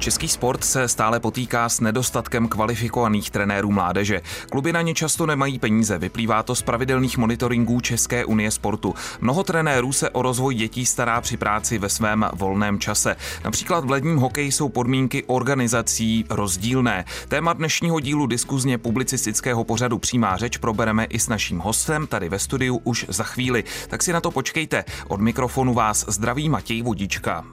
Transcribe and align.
Český 0.00 0.28
sport 0.28 0.64
se 0.64 0.88
stále 0.88 1.20
potýká 1.20 1.68
s 1.68 1.80
nedostatkem 1.80 2.48
kvalifikovaných 2.48 3.30
trenérů 3.30 3.70
mládeže. 3.70 4.20
Kluby 4.50 4.72
na 4.72 4.82
ně 4.82 4.94
často 4.94 5.26
nemají 5.26 5.58
peníze, 5.58 5.98
vyplývá 5.98 6.42
to 6.42 6.54
z 6.54 6.62
pravidelných 6.62 7.18
monitoringů 7.18 7.80
České 7.80 8.24
unie 8.24 8.50
sportu. 8.50 8.94
Mnoho 9.20 9.44
trenérů 9.44 9.92
se 9.92 10.10
o 10.10 10.22
rozvoj 10.22 10.54
dětí 10.54 10.86
stará 10.86 11.20
při 11.20 11.36
práci 11.36 11.78
ve 11.78 11.88
svém 11.88 12.26
volném 12.32 12.78
čase. 12.78 13.16
Například 13.44 13.84
v 13.84 13.90
ledním 13.90 14.16
hokeji 14.16 14.52
jsou 14.52 14.68
podmínky 14.68 15.24
organizací 15.26 16.24
rozdílné. 16.30 17.04
Téma 17.28 17.52
dnešního 17.52 18.00
dílu 18.00 18.26
diskuzně 18.26 18.78
publicistického 18.78 19.64
pořadu 19.64 19.98
Přímá 19.98 20.36
řeč 20.36 20.56
probereme 20.56 21.04
i 21.04 21.18
s 21.18 21.28
naším 21.28 21.58
hostem 21.58 22.06
tady 22.06 22.28
ve 22.28 22.38
studiu 22.38 22.80
už 22.84 23.06
za 23.08 23.24
chvíli. 23.24 23.64
Tak 23.88 24.02
si 24.02 24.12
na 24.12 24.20
to 24.20 24.30
počkejte. 24.30 24.84
Od 25.08 25.20
mikrofonu 25.20 25.74
vás 25.74 26.04
zdraví 26.08 26.48
Matěj 26.48 26.82
Vodička. 26.82 27.44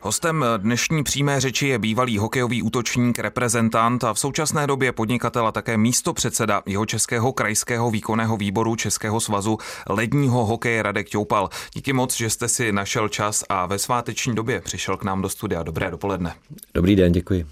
Hostem 0.00 0.44
dnešní 0.56 1.04
přímé 1.04 1.40
řeči 1.40 1.66
je 1.66 1.78
bývalý 1.78 2.18
hokejový 2.18 2.62
útočník, 2.62 3.18
reprezentant 3.18 4.04
a 4.04 4.14
v 4.14 4.18
současné 4.18 4.66
době 4.66 4.92
podnikatel 4.92 5.46
a 5.46 5.52
také 5.52 5.76
místo 5.76 6.12
předseda 6.12 6.62
jeho 6.66 6.86
českého 6.86 7.32
krajského 7.32 7.90
výkonného 7.90 8.36
výboru 8.36 8.76
Českého 8.76 9.20
svazu 9.20 9.58
ledního 9.88 10.46
hokeje 10.46 10.82
Radek 10.82 11.08
Ťoupal. 11.08 11.48
Díky 11.74 11.92
moc, 11.92 12.16
že 12.16 12.30
jste 12.30 12.48
si 12.48 12.72
našel 12.72 13.08
čas 13.08 13.44
a 13.48 13.66
ve 13.66 13.78
sváteční 13.78 14.34
době 14.34 14.60
přišel 14.60 14.96
k 14.96 15.04
nám 15.04 15.22
do 15.22 15.28
studia. 15.28 15.62
Dobré 15.62 15.90
dopoledne. 15.90 16.34
Dobrý 16.74 16.96
den, 16.96 17.12
děkuji. 17.12 17.46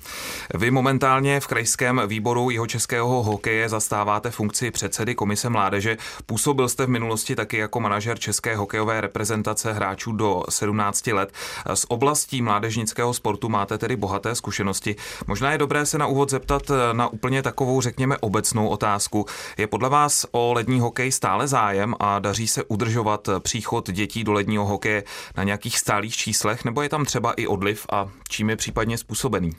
Vy 0.55 0.71
momentálně 0.71 1.41
v 1.41 1.47
krajském 1.47 2.03
výboru 2.07 2.51
jeho 2.51 2.67
českého 2.67 3.23
hokeje 3.23 3.69
zastáváte 3.69 4.31
funkci 4.31 4.71
předsedy 4.71 5.15
Komise 5.15 5.49
mládeže. 5.49 5.97
Působil 6.27 6.69
jste 6.69 6.87
v 6.87 6.89
minulosti 6.89 7.37
taky 7.37 7.57
jako 7.57 7.81
manažer 7.81 8.19
české 8.19 8.57
hokejové 8.57 9.01
reprezentace 9.01 9.73
hráčů 9.73 10.13
do 10.13 10.43
17 10.49 11.07
let. 11.07 11.33
Z 11.75 11.87
oblasti 11.89 12.36
oblastí 12.37 12.43
mládežnického 12.43 13.15
sportu 13.15 13.49
máte 13.49 13.79
tedy 13.79 13.97
bohaté 13.97 14.35
zkušenosti. 14.35 14.97
Možná 15.27 15.53
je 15.53 15.59
dobré 15.59 15.87
se 15.87 15.99
na 15.99 16.07
úvod 16.07 16.31
zeptat 16.31 16.63
na 16.93 17.09
úplně 17.09 17.43
takovou, 17.43 17.81
řekněme, 17.81 18.19
obecnou 18.21 18.69
otázku. 18.69 19.27
Je 19.59 19.67
podle 19.67 19.89
vás 19.89 20.27
o 20.33 20.53
lední 20.53 20.81
hokej 20.81 21.13
stále 21.13 21.49
zájem 21.49 21.95
a 22.01 22.19
daří 22.19 22.47
se 22.49 22.65
udržovat 22.65 23.29
příchod 23.41 23.91
dětí 23.91 24.25
do 24.25 24.33
ledního 24.33 24.67
hokeje 24.67 25.05
na 25.37 25.45
nějakých 25.45 25.79
stálých 25.79 26.17
číslech, 26.17 26.65
nebo 26.65 26.83
je 26.83 26.89
tam 26.89 27.05
třeba 27.05 27.33
i 27.33 27.47
odliv 27.47 27.87
a 27.93 28.09
čím 28.29 28.51
je 28.51 28.57
případně 28.57 28.99
způsobený? 28.99 29.53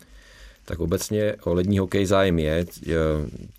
Tak 0.68 0.80
obecně 0.80 1.36
o 1.44 1.54
lední 1.54 1.80
hokej 1.80 2.06
zájem 2.06 2.40
je, 2.40 2.66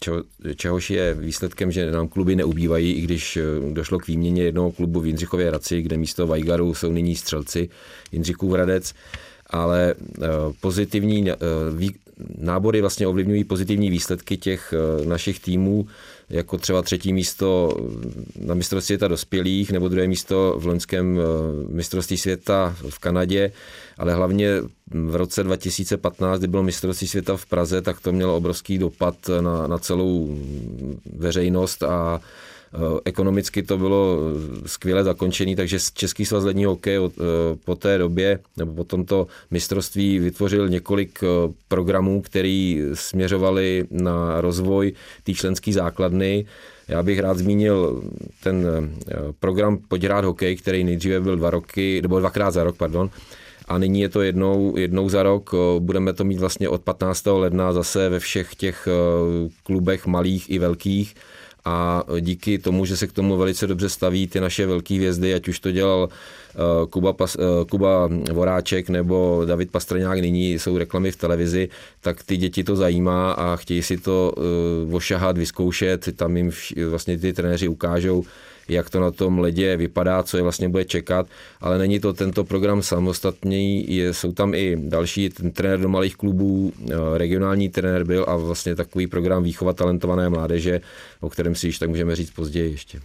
čeho, 0.01 0.25
čehož 0.56 0.91
je 0.91 1.14
výsledkem, 1.14 1.73
že 1.73 1.91
nám 1.91 2.09
kluby 2.09 2.37
neubývají, 2.37 2.92
i 2.92 3.01
když 3.01 3.37
eh, 3.37 3.42
došlo 3.73 3.98
k 3.98 4.06
výměně 4.06 4.42
jednoho 4.42 4.73
klubu 4.73 5.01
v 5.01 5.06
Jindřichově 5.06 5.48
Hradci, 5.48 5.83
kde 5.83 5.97
místo 5.97 6.27
Vajgaru 6.27 6.75
jsou 6.75 6.92
nyní 6.92 7.17
střelci 7.17 7.69
Jindřichův 8.12 8.53
Hradec, 8.53 8.95
ale 9.47 9.95
eh, 10.23 10.27
pozitivní 10.61 11.31
eh, 11.31 11.36
nábory 12.38 12.80
vlastně 12.80 13.06
ovlivňují 13.06 13.44
pozitivní 13.44 13.91
výsledky 13.91 14.36
těch 14.36 14.74
našich 15.05 15.41
týmů, 15.41 15.86
jako 16.30 16.58
třeba 16.58 16.83
třetí 16.83 17.12
místo 17.12 17.77
na 18.41 18.55
mistrovství 18.55 18.86
světa 18.86 19.08
dospělých 19.08 19.72
nebo 19.72 19.88
druhé 19.88 20.08
místo 20.08 20.55
v 20.58 20.66
loňském 20.66 21.19
mistrovství 21.69 22.19
světa 22.19 22.77
v 22.91 22.98
Kanadě. 22.98 23.52
Ale 23.98 24.14
hlavně 24.14 24.48
v 24.91 25.16
roce 25.16 25.42
2015, 25.42 26.39
kdy 26.39 26.48
bylo 26.48 26.62
mistrovství 26.62 27.08
světa 27.08 27.36
v 27.36 27.46
Praze, 27.46 27.83
tak 27.83 28.00
to 28.00 28.12
mělo 28.12 28.36
obrovský 28.36 28.78
dopad 28.78 29.14
na, 29.41 29.66
na 29.66 29.78
celou 29.78 30.39
veřejnost 31.16 31.83
a 31.83 32.20
Ekonomicky 33.05 33.62
to 33.62 33.78
bylo 33.78 34.19
skvěle 34.66 35.05
zakončené, 35.05 35.56
takže 35.56 35.78
Český 35.94 36.24
svaz 36.24 36.44
ledního 36.44 36.70
hokeje 36.70 36.98
e, 36.98 37.11
po 37.64 37.74
té 37.74 37.98
době 37.98 38.38
nebo 38.56 38.74
po 38.74 38.84
tomto 38.84 39.27
mistrovství 39.50 40.19
vytvořil 40.19 40.68
několik 40.68 41.20
programů, 41.68 42.23
které 42.23 42.83
směřovaly 42.95 43.84
na 43.90 44.40
rozvoj 44.40 44.92
té 45.24 45.34
členské 45.34 45.73
základny. 45.73 46.46
Já 46.89 47.02
bych 47.02 47.18
rád 47.18 47.39
zmínil 47.39 48.02
ten 48.42 48.67
program 49.40 49.78
Pojď 49.89 50.05
hokej, 50.24 50.57
který 50.57 50.84
nejdříve 50.84 51.20
byl 51.20 51.36
dva 51.36 51.51
roky, 51.51 52.02
nebo 52.02 52.20
dvakrát 52.20 52.51
za 52.51 52.64
rok, 52.64 52.77
pardon, 52.77 53.11
a 53.68 53.78
nyní 53.78 54.01
je 54.01 54.08
to 54.08 54.23
jednou, 54.23 54.77
jednou 54.77 55.08
za 55.08 55.23
rok. 55.23 55.55
Budeme 55.78 56.12
to 56.12 56.24
mít 56.24 56.39
vlastně 56.39 56.68
od 56.68 56.83
15. 56.83 57.27
ledna 57.27 57.73
zase 57.73 58.08
ve 58.08 58.18
všech 58.18 58.55
těch 58.55 58.89
klubech 59.62 60.07
malých 60.07 60.51
i 60.51 60.58
velkých 60.58 61.14
a 61.68 62.05
díky 62.20 62.58
tomu, 62.58 62.84
že 62.84 62.96
se 62.96 63.06
k 63.06 63.12
tomu 63.12 63.36
velice 63.36 63.67
dobře 63.67 63.89
staví 63.89 64.27
ty 64.27 64.40
naše 64.40 64.67
velké 64.67 64.95
hvězdy, 64.95 65.34
ať 65.34 65.48
už 65.48 65.61
to 65.61 65.70
dělal 65.70 66.08
Kuba, 66.90 67.12
Pas, 67.12 67.36
Kuba 67.70 68.08
Voráček 68.33 68.89
nebo 68.89 69.42
David 69.46 69.70
Pastrňák, 69.70 70.18
nyní 70.18 70.58
jsou 70.58 70.78
reklamy 70.78 71.11
v 71.11 71.17
televizi, 71.17 71.68
tak 72.01 72.23
ty 72.23 72.36
děti 72.36 72.64
to 72.64 72.77
zajímá 72.77 73.33
a 73.33 73.57
chtějí 73.57 73.83
si 73.83 73.96
to 73.96 74.33
ošahat, 74.92 75.39
vyzkoušet, 75.39 76.17
tam 76.17 76.36
jim 76.36 76.51
vlastně 76.90 77.18
ty 77.18 77.33
trenéři 77.33 77.68
ukážou, 77.68 78.24
jak 78.68 78.90
to 78.90 79.01
na 79.01 79.11
tom 79.11 79.39
ledě 79.39 79.77
vypadá, 79.77 80.23
co 80.23 80.36
je 80.36 80.42
vlastně 80.42 80.68
bude 80.68 80.84
čekat, 80.84 81.27
ale 81.61 81.79
není 81.79 82.01
to 82.01 82.12
tento 82.12 82.45
program 82.45 82.83
samostatný, 82.83 83.96
je, 83.96 84.14
jsou 84.14 84.33
tam 84.33 84.55
i 84.55 84.77
další, 84.77 85.29
ten 85.29 85.51
trenér 85.51 85.80
do 85.80 85.89
malých 85.89 86.17
klubů, 86.17 86.73
eh, 86.80 86.95
regionální 87.18 87.68
trenér 87.68 88.05
byl 88.05 88.24
a 88.28 88.36
vlastně 88.36 88.74
takový 88.74 89.07
program 89.07 89.42
výchova 89.42 89.73
talentované 89.73 90.28
mládeže, 90.28 90.80
o 91.20 91.30
kterém 91.30 91.55
si 91.55 91.67
již 91.67 91.78
tak 91.78 91.89
můžeme 91.89 92.17
říct 92.17 92.30
později 92.30 92.70
ještě. 92.70 93.01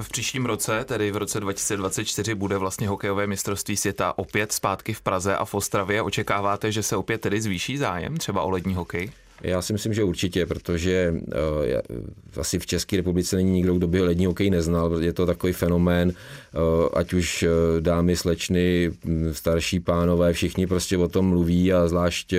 V 0.00 0.08
příštím 0.08 0.46
roce, 0.46 0.84
tedy 0.84 1.10
v 1.10 1.16
roce 1.16 1.40
2024, 1.40 2.34
bude 2.34 2.58
vlastně 2.58 2.88
hokejové 2.88 3.26
mistrovství 3.26 3.76
světa 3.76 4.18
opět 4.18 4.52
zpátky 4.52 4.94
v 4.94 5.00
Praze 5.00 5.36
a 5.36 5.44
v 5.44 5.54
Ostravě. 5.54 6.02
Očekáváte, 6.02 6.72
že 6.72 6.82
se 6.82 6.96
opět 6.96 7.20
tedy 7.20 7.40
zvýší 7.40 7.76
zájem 7.76 8.16
třeba 8.16 8.42
o 8.42 8.50
lední 8.50 8.74
hokej? 8.74 9.10
Já 9.42 9.62
si 9.62 9.72
myslím, 9.72 9.94
že 9.94 10.04
určitě, 10.04 10.46
protože 10.46 11.14
uh, 11.14 12.40
asi 12.40 12.58
v 12.58 12.66
České 12.66 12.96
republice 12.96 13.36
není 13.36 13.50
nikdo, 13.50 13.74
kdo 13.74 13.86
by 13.88 14.00
lední 14.00 14.26
hokej 14.26 14.50
neznal. 14.50 15.02
Je 15.02 15.12
to 15.12 15.26
takový 15.26 15.52
fenomén, 15.52 16.08
uh, 16.08 16.88
ať 16.94 17.12
už 17.12 17.42
uh, 17.42 17.48
dámy, 17.80 18.16
slečny, 18.16 18.90
starší 19.32 19.80
pánové, 19.80 20.32
všichni 20.32 20.66
prostě 20.66 20.98
o 20.98 21.08
tom 21.08 21.28
mluví 21.28 21.72
a 21.72 21.88
zvlášť 21.88 22.32
uh, 22.32 22.38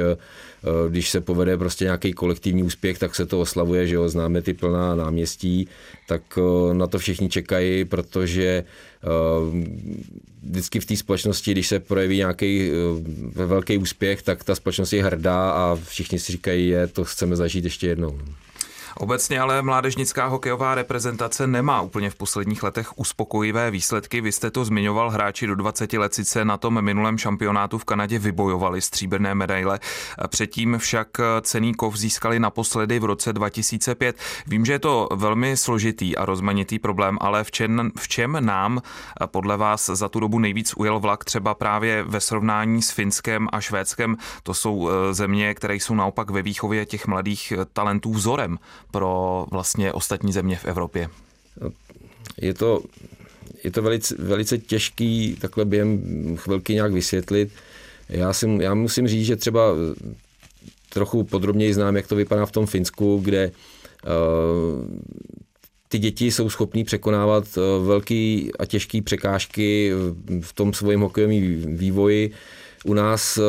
když 0.90 1.10
se 1.10 1.22
povede 1.22 1.58
prostě 1.58 1.86
nějaký 1.86 2.14
kolektivní 2.14 2.64
úspěch, 2.64 3.00
tak 3.00 3.16
se 3.16 3.26
to 3.26 3.40
oslavuje, 3.40 3.88
že 3.88 3.96
jo, 3.96 4.10
známe 4.10 4.42
ty 4.42 4.54
plná 4.54 4.96
náměstí, 4.96 5.68
tak 6.08 6.38
uh, 6.38 6.74
na 6.74 6.88
to 6.88 7.00
všichni 7.00 7.30
čekají, 7.30 7.86
protože 7.86 8.64
uh, 9.04 9.58
vždycky 10.44 10.80
v 10.80 10.86
té 10.86 10.98
společnosti, 10.98 11.52
když 11.52 11.68
se 11.68 11.80
projeví 11.80 12.18
nějaký 12.18 12.72
velký 13.34 13.78
úspěch, 13.78 14.22
tak 14.22 14.44
ta 14.44 14.56
společnost 14.56 14.94
je 14.94 15.04
hrdá 15.04 15.52
a 15.52 15.78
všichni 15.86 16.20
si 16.20 16.32
říkají, 16.32 16.68
je, 16.68 16.88
to 16.88 17.04
chceme 17.04 17.36
zažít 17.36 17.64
ještě 17.64 17.88
jednou. 17.88 18.20
Obecně 18.98 19.40
ale 19.40 19.62
mládežnická 19.62 20.26
hokejová 20.26 20.76
reprezentace 20.76 21.48
nemá 21.48 21.82
úplně 21.82 22.10
v 22.10 22.16
posledních 22.16 22.64
letech 22.64 23.00
uspokojivé 23.00 23.72
výsledky. 23.72 24.22
Vy 24.22 24.32
jste 24.32 24.52
to 24.52 24.66
zmiňoval, 24.66 25.10
hráči 25.10 25.48
do 25.48 25.56
20 25.56 25.94
let 25.94 26.14
sice 26.14 26.46
na 26.46 26.58
tom 26.58 26.82
minulém 26.82 27.18
šampionátu 27.18 27.78
v 27.78 27.86
Kanadě 27.86 28.20
vybojovali 28.20 28.82
stříbrné 28.82 29.36
medaile, 29.36 29.80
předtím 30.28 30.78
však 30.78 31.08
cený 31.42 31.74
kov 31.74 31.96
získali 31.96 32.40
naposledy 32.40 33.00
v 33.00 33.06
roce 33.06 33.34
2005. 33.34 34.18
Vím, 34.48 34.66
že 34.66 34.74
je 34.74 34.80
to 34.80 35.10
velmi 35.16 35.58
složitý 35.58 36.18
a 36.18 36.26
rozmanitý 36.26 36.80
problém, 36.80 37.18
ale 37.22 37.44
v 37.44 37.52
čem, 37.52 37.92
v 37.98 38.08
čem 38.08 38.38
nám 38.40 38.82
podle 39.26 39.58
vás 39.58 39.90
za 39.94 40.10
tu 40.10 40.20
dobu 40.20 40.40
nejvíc 40.40 40.74
ujel 40.78 41.00
vlak 41.00 41.26
třeba 41.26 41.54
právě 41.54 42.04
ve 42.04 42.20
srovnání 42.20 42.82
s 42.82 42.92
Finskem 42.92 43.48
a 43.52 43.62
Švédskem? 43.62 44.18
To 44.44 44.54
jsou 44.54 44.90
eh, 44.90 45.14
země, 45.14 45.54
které 45.54 45.76
jsou 45.76 45.96
naopak 45.96 46.30
ve 46.30 46.42
výchově 46.42 46.86
těch 46.86 47.08
mladých 47.08 47.54
talentů 47.74 48.14
vzorem 48.14 48.58
pro 48.92 49.46
vlastně 49.52 49.94
ostatní 49.94 50.34
země 50.34 50.56
v 50.56 50.66
Evropě? 50.66 51.10
Je 52.42 52.54
to, 52.54 52.82
je 53.64 53.72
to 53.72 53.82
velice, 53.82 54.16
velice 54.20 54.58
těžký 54.58 55.38
takhle 55.42 55.66
během 55.66 56.02
chvilky 56.38 56.74
nějak 56.74 56.92
vysvětlit. 56.94 57.50
Já, 58.10 58.34
si, 58.34 58.58
já 58.62 58.74
musím 58.74 59.08
říct, 59.08 59.26
že 59.26 59.36
třeba 59.36 59.62
trochu 60.90 61.24
podrobněji 61.24 61.74
znám, 61.74 61.96
jak 61.96 62.08
to 62.08 62.16
vypadá 62.16 62.46
v 62.46 62.52
tom 62.52 62.66
Finsku, 62.66 63.20
kde 63.24 63.52
uh, 63.52 64.86
ty 65.88 66.00
děti 66.00 66.32
jsou 66.32 66.50
schopní 66.50 66.84
překonávat 66.84 67.44
uh, 67.58 67.88
velký 67.88 68.52
a 68.60 68.66
těžké 68.66 69.02
překážky 69.02 69.92
v 70.42 70.54
tom 70.54 70.74
svém 70.74 71.00
hokejovém 71.00 71.78
vývoji. 71.78 72.32
U 72.86 72.94
nás 72.94 73.38
uh, 73.38 73.44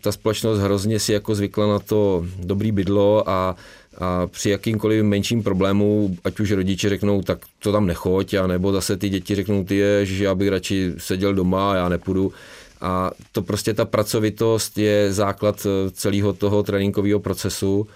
ta 0.00 0.12
společnost 0.12 0.58
hrozně 0.58 1.00
si 1.00 1.12
jako 1.12 1.34
zvykla 1.34 1.66
na 1.66 1.78
to 1.78 2.26
dobrý 2.38 2.72
bydlo 2.72 3.28
a 3.28 3.56
a 3.98 4.26
při 4.26 4.50
jakýmkoliv 4.50 5.04
menším 5.04 5.42
problému, 5.42 6.16
ať 6.24 6.40
už 6.40 6.50
rodiče 6.52 6.88
řeknou, 6.88 7.22
tak 7.22 7.38
to 7.58 7.72
tam 7.72 7.86
nechoď, 7.86 8.34
a 8.34 8.46
nebo 8.46 8.72
zase 8.72 8.96
ty 8.96 9.08
děti 9.08 9.34
řeknou, 9.34 9.64
ty 9.64 9.76
je, 9.76 10.06
že 10.06 10.24
já 10.24 10.34
bych 10.34 10.48
radši 10.48 10.92
seděl 10.98 11.34
doma 11.34 11.72
a 11.72 11.76
já 11.76 11.88
nepůjdu. 11.88 12.32
A 12.80 13.10
to 13.32 13.42
prostě 13.42 13.74
ta 13.74 13.84
pracovitost 13.84 14.78
je 14.78 15.12
základ 15.12 15.66
eh, 15.66 15.90
celého 15.90 16.32
toho 16.32 16.62
tréninkového 16.62 17.20
procesu 17.20 17.86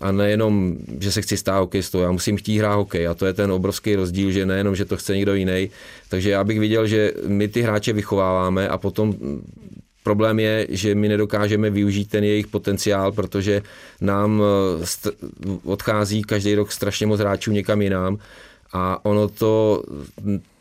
a 0.00 0.12
nejenom, 0.12 0.76
že 1.00 1.12
se 1.12 1.22
chci 1.22 1.36
stát 1.36 1.60
hokejistou, 1.60 2.00
já 2.00 2.10
musím 2.10 2.36
chtít 2.36 2.58
hrát 2.58 2.74
hokej 2.74 3.08
a 3.08 3.14
to 3.14 3.26
je 3.26 3.32
ten 3.32 3.52
obrovský 3.52 3.94
rozdíl, 3.94 4.30
že 4.30 4.46
nejenom, 4.46 4.76
že 4.76 4.84
to 4.84 4.96
chce 4.96 5.16
někdo 5.16 5.34
jiný. 5.34 5.70
Takže 6.08 6.30
já 6.30 6.44
bych 6.44 6.60
viděl, 6.60 6.86
že 6.86 7.12
my 7.26 7.48
ty 7.48 7.62
hráče 7.62 7.92
vychováváme 7.92 8.68
a 8.68 8.78
potom 8.78 9.14
Problém 10.04 10.38
je, 10.38 10.66
že 10.70 10.94
my 10.94 11.08
nedokážeme 11.08 11.70
využít 11.70 12.08
ten 12.08 12.24
jejich 12.24 12.46
potenciál, 12.46 13.12
protože 13.12 13.62
nám 14.00 14.42
eh, 14.42 15.10
odchází 15.64 16.22
každý 16.22 16.54
rok 16.54 16.72
strašně 16.72 17.06
moc 17.06 17.20
hráčů 17.20 17.52
někam 17.52 17.82
jinam 17.82 18.18
a 18.72 19.04
ono 19.04 19.28
to 19.28 19.82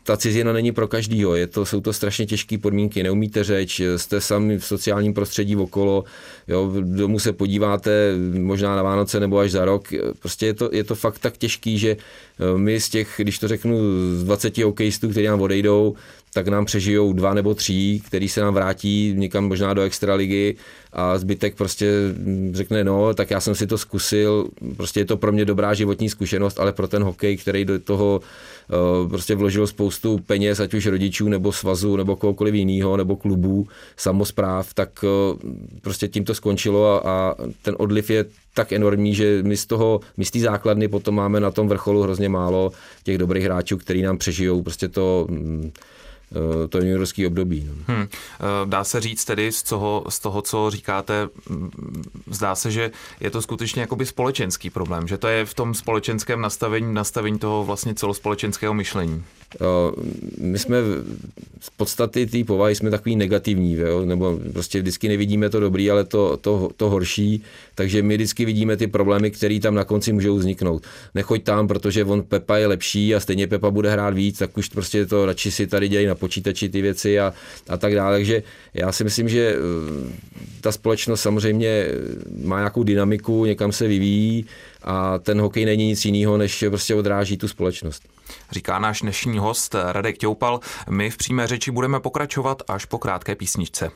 ta 0.04 0.18
cizina 0.18 0.54
není 0.54 0.72
pro 0.72 0.88
každýho, 0.88 1.36
je 1.36 1.48
to, 1.48 1.66
jsou 1.66 1.82
to 1.82 1.94
strašně 1.94 2.26
těžké 2.26 2.58
podmínky, 2.58 3.04
neumíte 3.04 3.44
řeč, 3.44 3.82
jste 3.98 4.22
sami 4.22 4.58
v 4.58 4.66
sociálním 4.66 5.14
prostředí 5.14 5.56
okolo, 5.56 6.04
jo, 6.48 6.72
domů 6.82 7.20
se 7.20 7.34
podíváte 7.34 8.16
možná 8.40 8.76
na 8.76 8.84
Vánoce 8.84 9.20
nebo 9.20 9.40
až 9.40 9.52
za 9.52 9.66
rok, 9.66 9.88
prostě 10.20 10.46
je 10.46 10.54
to, 10.54 10.70
je 10.72 10.84
to 10.84 10.96
fakt 10.96 11.20
tak 11.20 11.38
těžký, 11.38 11.78
že 11.78 11.98
my 12.58 12.80
z 12.80 12.90
těch, 12.90 13.14
když 13.18 13.40
to 13.40 13.48
řeknu, 13.48 13.78
z 14.16 14.24
20 14.24 14.58
hokejistů, 14.58 15.10
kteří 15.10 15.26
nám 15.26 15.42
odejdou, 15.42 15.96
tak 16.34 16.48
nám 16.48 16.66
přežijou 16.66 17.14
dva 17.14 17.34
nebo 17.34 17.54
tři, 17.54 18.02
který 18.06 18.30
se 18.30 18.42
nám 18.42 18.54
vrátí 18.54 19.14
někam 19.18 19.48
možná 19.48 19.74
do 19.74 19.82
extraligy 19.82 20.56
a 20.94 21.18
zbytek 21.18 21.56
prostě 21.56 21.92
řekne, 22.52 22.84
no, 22.84 23.14
tak 23.14 23.32
já 23.32 23.40
jsem 23.40 23.56
si 23.56 23.68
to 23.68 23.78
zkusil, 23.78 24.48
prostě 24.78 25.00
je 25.00 25.06
to 25.06 25.18
pro 25.18 25.32
mě 25.32 25.46
dobrá 25.46 25.74
životní 25.74 26.10
zkušenost, 26.10 26.60
ale 26.60 26.72
pro 26.72 26.88
ten 26.88 27.04
hokej, 27.04 27.38
který 27.38 27.66
do 27.66 27.80
toho 27.80 28.22
uh, 29.02 29.10
prostě 29.10 29.36
vložil 29.36 29.68
spoustu 29.68 30.18
peněz, 30.18 30.60
ať 30.60 30.74
už 30.74 30.86
rodičů, 30.86 31.30
nebo 31.30 31.52
svazu, 31.52 31.96
nebo 31.96 32.16
kohokoliv 32.16 32.56
jiného, 32.56 32.98
nebo 32.98 33.16
klubů, 33.16 33.68
samozpráv, 33.98 34.74
tak 34.74 34.90
uh, 35.04 35.52
prostě 35.82 36.08
tím 36.08 36.24
to 36.24 36.36
skončilo 36.36 37.08
a, 37.08 37.12
a 37.12 37.36
ten 37.62 37.76
odliv 37.78 38.10
je 38.10 38.26
tak 38.54 38.74
enormní, 38.74 39.16
že 39.16 39.44
my 39.44 39.58
z 39.58 39.66
toho, 39.66 40.00
my 40.18 40.26
z 40.26 40.32
té 40.32 40.40
základny 40.40 40.88
potom 40.88 41.16
máme 41.16 41.40
na 41.40 41.52
tom 41.52 41.68
vrcholu 41.68 42.02
hrozně 42.02 42.30
málo 42.30 42.72
těch 43.04 43.18
dobrých 43.18 43.44
hráčů, 43.44 43.78
který 43.78 44.02
nám 44.02 44.18
přežijou 44.18 44.62
prostě 44.62 44.88
to 44.88 45.28
mm, 45.30 45.72
to 46.70 46.78
juniorský 46.78 47.28
období. 47.28 47.70
No. 47.70 47.96
Hmm. 47.96 48.08
Dá 48.66 48.84
se 48.84 49.02
říct 49.02 49.26
tedy 49.26 49.52
z 49.52 49.64
toho, 49.64 50.04
z 50.10 50.20
toho, 50.20 50.42
co 50.42 50.70
říkáte, 50.70 51.30
mm, 51.50 51.72
zdá 52.32 52.56
se, 52.56 52.72
že 52.72 52.92
je 53.20 53.30
to 53.30 53.42
skutečně 53.42 53.82
jakoby 53.82 54.06
společenský 54.06 54.70
problém, 54.70 55.08
že 55.08 55.18
to 55.18 55.28
je 55.28 55.46
v 55.46 55.54
tom 55.54 55.74
společenském 55.74 56.42
nastavení, 56.42 56.94
nastavení 56.94 57.40
toho 57.40 57.64
vlastně 57.64 57.94
celospolečenského 57.94 58.74
myšlení. 58.74 59.24
My 60.38 60.60
jsme 60.60 60.78
z 61.60 61.70
podstaty 61.70 62.26
té 62.26 62.44
povahy 62.44 62.76
jsme 62.76 62.92
takový 62.92 63.16
negativní, 63.16 63.74
jo? 63.74 64.06
nebo 64.06 64.40
prostě 64.54 64.82
vždycky 64.82 65.08
nevidíme 65.08 65.50
to 65.50 65.60
dobrý, 65.60 65.92
ale 65.92 66.04
to, 66.04 66.38
to, 66.38 66.70
to 66.78 66.90
horší, 66.90 67.44
takže 67.76 68.02
my 68.02 68.16
vždycky 68.16 68.46
vidíme 68.46 68.78
ty 68.78 68.88
problémy, 68.88 69.32
které 69.32 69.60
tam 69.60 69.76
na 69.76 69.84
konci 69.84 70.14
můžou 70.14 70.38
vzniknout. 70.38 70.84
Nechoď 71.16 71.44
tam, 71.44 71.68
protože 71.68 72.06
on 72.06 72.24
Pepa 72.24 72.58
je 72.58 72.68
lepší 72.68 73.16
a 73.16 73.20
stejně 73.20 73.48
Pepa 73.48 73.72
bude 73.72 73.92
hrát 73.92 74.14
víc, 74.14 74.38
tak 74.38 74.58
už 74.58 74.70
prostě 74.70 75.06
to 75.06 75.26
radši 75.26 75.52
si 75.52 75.68
tady 75.68 75.88
dělají 75.88 76.08
na 76.08 76.16
počítači 76.24 76.70
ty 76.70 76.82
věci 76.82 77.20
a, 77.20 77.34
a 77.70 77.78
tak 77.78 77.96
dále. 77.96 78.16
Takže 78.16 78.44
já 78.74 78.92
si 78.92 79.04
myslím, 79.04 79.30
že 79.30 79.56
eh, 79.56 79.60
ta 80.62 80.72
společnost 80.72 81.22
samozřejmě 81.22 81.88
má 82.44 82.58
nějakou 82.58 82.84
dynamiku, 82.84 83.46
někam 83.46 83.72
se 83.72 83.88
vyvíjí 83.88 84.46
a 84.84 85.20
ten 85.20 85.42
hokej 85.42 85.66
není 85.66 85.88
nic 85.88 86.06
jiného, 86.06 86.38
než 86.38 86.64
prostě 86.70 86.96
odráží 86.96 87.38
tu 87.38 87.48
společnost. 87.48 88.04
Říká 88.52 88.80
náš 88.80 89.02
dnešní 89.02 89.38
host 89.38 89.76
Radek 89.92 90.18
Těupal. 90.18 90.60
My 90.90 91.10
v 91.10 91.18
přímé 91.18 91.48
řeči 91.48 91.72
budeme 91.72 92.00
pokračovat 92.00 92.62
až 92.68 92.86
po 92.86 92.98
krátké 92.98 93.36
písničce. 93.36 93.92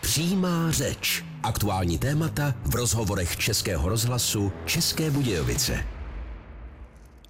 Přímá 0.00 0.70
řeč. 0.70 1.24
Aktuální 1.42 1.98
témata 1.98 2.54
v 2.64 2.74
rozhovorech 2.74 3.36
Českého 3.36 3.88
rozhlasu 3.88 4.52
České 4.64 5.10
Budějovice. 5.10 6.03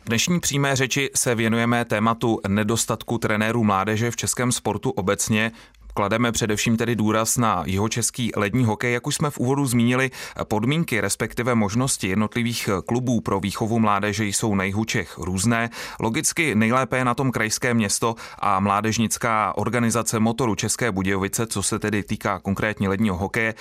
V 0.05 0.07
dnešní 0.07 0.41
přímé 0.41 0.77
řeči 0.77 1.11
se 1.17 1.35
věnujeme 1.35 1.85
tématu 1.85 2.41
nedostatku 2.49 3.19
trenérů 3.19 3.65
mládeže 3.65 4.11
v 4.11 4.17
českém 4.17 4.53
sportu 4.53 4.91
obecně. 4.91 5.53
Klademe 5.97 6.33
především 6.33 6.77
tedy 6.77 6.97
důraz 6.97 7.37
na 7.37 7.63
jeho 7.67 7.89
český 7.89 8.33
lední 8.37 8.65
hokej, 8.65 8.93
jak 8.93 9.07
už 9.07 9.15
jsme 9.15 9.31
v 9.31 9.39
úvodu 9.39 9.67
zmínili, 9.67 10.11
podmínky, 10.45 11.01
respektive 11.01 11.55
možnosti 11.55 12.09
jednotlivých 12.09 12.71
klubů 12.87 13.21
pro 13.21 13.41
výchovu 13.41 13.79
mládeže 13.79 14.25
jsou 14.25 14.55
nejhučech 14.55 15.19
různé. 15.19 15.71
Logicky 16.01 16.55
nejlépe 16.55 16.99
je 16.99 17.05
na 17.05 17.15
tom 17.15 17.31
krajské 17.31 17.75
město 17.75 18.15
a 18.39 18.61
mládežnická 18.61 19.57
organizace 19.57 20.21
motoru 20.21 20.55
České 20.55 20.93
Budějovice, 20.93 21.47
co 21.47 21.63
se 21.63 21.79
tedy 21.79 22.03
týká 22.03 22.39
konkrétně 22.39 22.89
ledního 22.89 23.17
hokeje. 23.17 23.55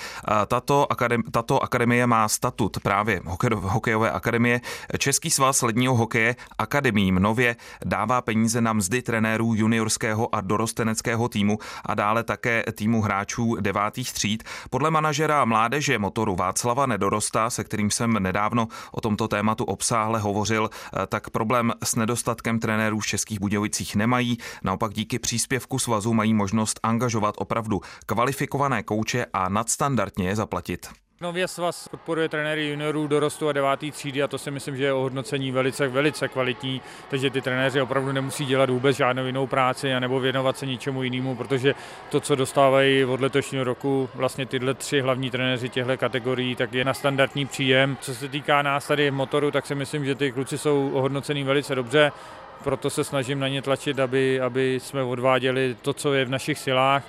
Tato, 0.46 0.92
akadem, 0.92 1.22
tato 1.22 1.62
akademie 1.62 2.06
má 2.06 2.28
statut 2.28 2.78
právě 2.82 3.20
hokejové 3.52 4.10
akademie. 4.10 4.60
Český 4.98 5.30
svaz 5.30 5.62
ledního 5.62 5.94
hokeje 5.94 6.36
akademím 6.58 7.14
nově 7.14 7.56
dává 7.84 8.22
peníze 8.22 8.60
na 8.60 8.72
mzdy 8.72 9.02
trenérů 9.02 9.54
juniorského 9.54 10.34
a 10.34 10.40
dorosteneckého 10.40 11.28
týmu 11.28 11.58
a 11.84 11.94
dále 11.94 12.23
také 12.24 12.64
týmu 12.72 13.02
hráčů 13.02 13.56
devátých 13.60 14.12
tříd. 14.12 14.44
Podle 14.70 14.90
manažera 14.90 15.44
mládeže 15.44 15.98
motoru 15.98 16.36
Václava 16.36 16.86
Nedorosta, 16.86 17.50
se 17.50 17.64
kterým 17.64 17.90
jsem 17.90 18.12
nedávno 18.12 18.68
o 18.92 19.00
tomto 19.00 19.28
tématu 19.28 19.64
obsáhle 19.64 20.20
hovořil, 20.20 20.70
tak 21.08 21.30
problém 21.30 21.72
s 21.84 21.94
nedostatkem 21.94 22.58
trenérů 22.58 23.00
v 23.00 23.06
Českých 23.06 23.40
Budějovicích 23.40 23.96
nemají. 23.96 24.38
Naopak 24.64 24.94
díky 24.94 25.18
příspěvku 25.18 25.78
svazu 25.78 26.14
mají 26.14 26.34
možnost 26.34 26.80
angažovat 26.82 27.34
opravdu 27.38 27.80
kvalifikované 28.06 28.82
kouče 28.82 29.26
a 29.32 29.48
nadstandardně 29.48 30.28
je 30.28 30.36
zaplatit. 30.36 30.88
Nově 31.24 31.48
svaz 31.48 31.88
podporuje 31.88 32.28
trenéry 32.28 32.68
juniorů, 32.68 33.06
dorostu 33.06 33.48
a 33.48 33.52
devátý 33.52 33.90
třídy 33.90 34.22
a 34.22 34.28
to 34.28 34.38
si 34.38 34.50
myslím, 34.50 34.76
že 34.76 34.84
je 34.84 34.92
ohodnocení 34.92 35.52
velice, 35.52 35.88
velice 35.88 36.28
kvalitní, 36.28 36.80
takže 37.10 37.30
ty 37.30 37.40
trenéři 37.40 37.80
opravdu 37.80 38.12
nemusí 38.12 38.44
dělat 38.44 38.70
vůbec 38.70 38.96
žádnou 38.96 39.26
jinou 39.26 39.46
práci 39.46 40.00
nebo 40.00 40.20
věnovat 40.20 40.58
se 40.58 40.66
ničemu 40.66 41.02
jinému, 41.02 41.36
protože 41.36 41.74
to, 42.10 42.20
co 42.20 42.34
dostávají 42.34 43.04
od 43.04 43.20
letošního 43.20 43.64
roku, 43.64 44.10
vlastně 44.14 44.46
tyhle 44.46 44.74
tři 44.74 45.00
hlavní 45.00 45.30
trenéři 45.30 45.68
těchto 45.68 45.96
kategorií, 45.96 46.56
tak 46.56 46.72
je 46.72 46.84
na 46.84 46.94
standardní 46.94 47.46
příjem. 47.46 47.96
Co 48.00 48.14
se 48.14 48.28
týká 48.28 48.62
nás 48.62 48.86
tady 48.86 49.10
motoru, 49.10 49.50
tak 49.50 49.66
si 49.66 49.74
myslím, 49.74 50.04
že 50.04 50.14
ty 50.14 50.32
kluci 50.32 50.58
jsou 50.58 50.90
ohodnocený 50.94 51.44
velice 51.44 51.74
dobře 51.74 52.12
proto 52.64 52.90
se 52.90 53.04
snažím 53.04 53.40
na 53.40 53.48
ně 53.48 53.62
tlačit, 53.62 54.00
aby, 54.00 54.40
aby 54.40 54.80
jsme 54.80 55.02
odváděli 55.02 55.76
to, 55.82 55.92
co 55.92 56.14
je 56.14 56.24
v 56.24 56.30
našich 56.30 56.58
silách. 56.58 57.04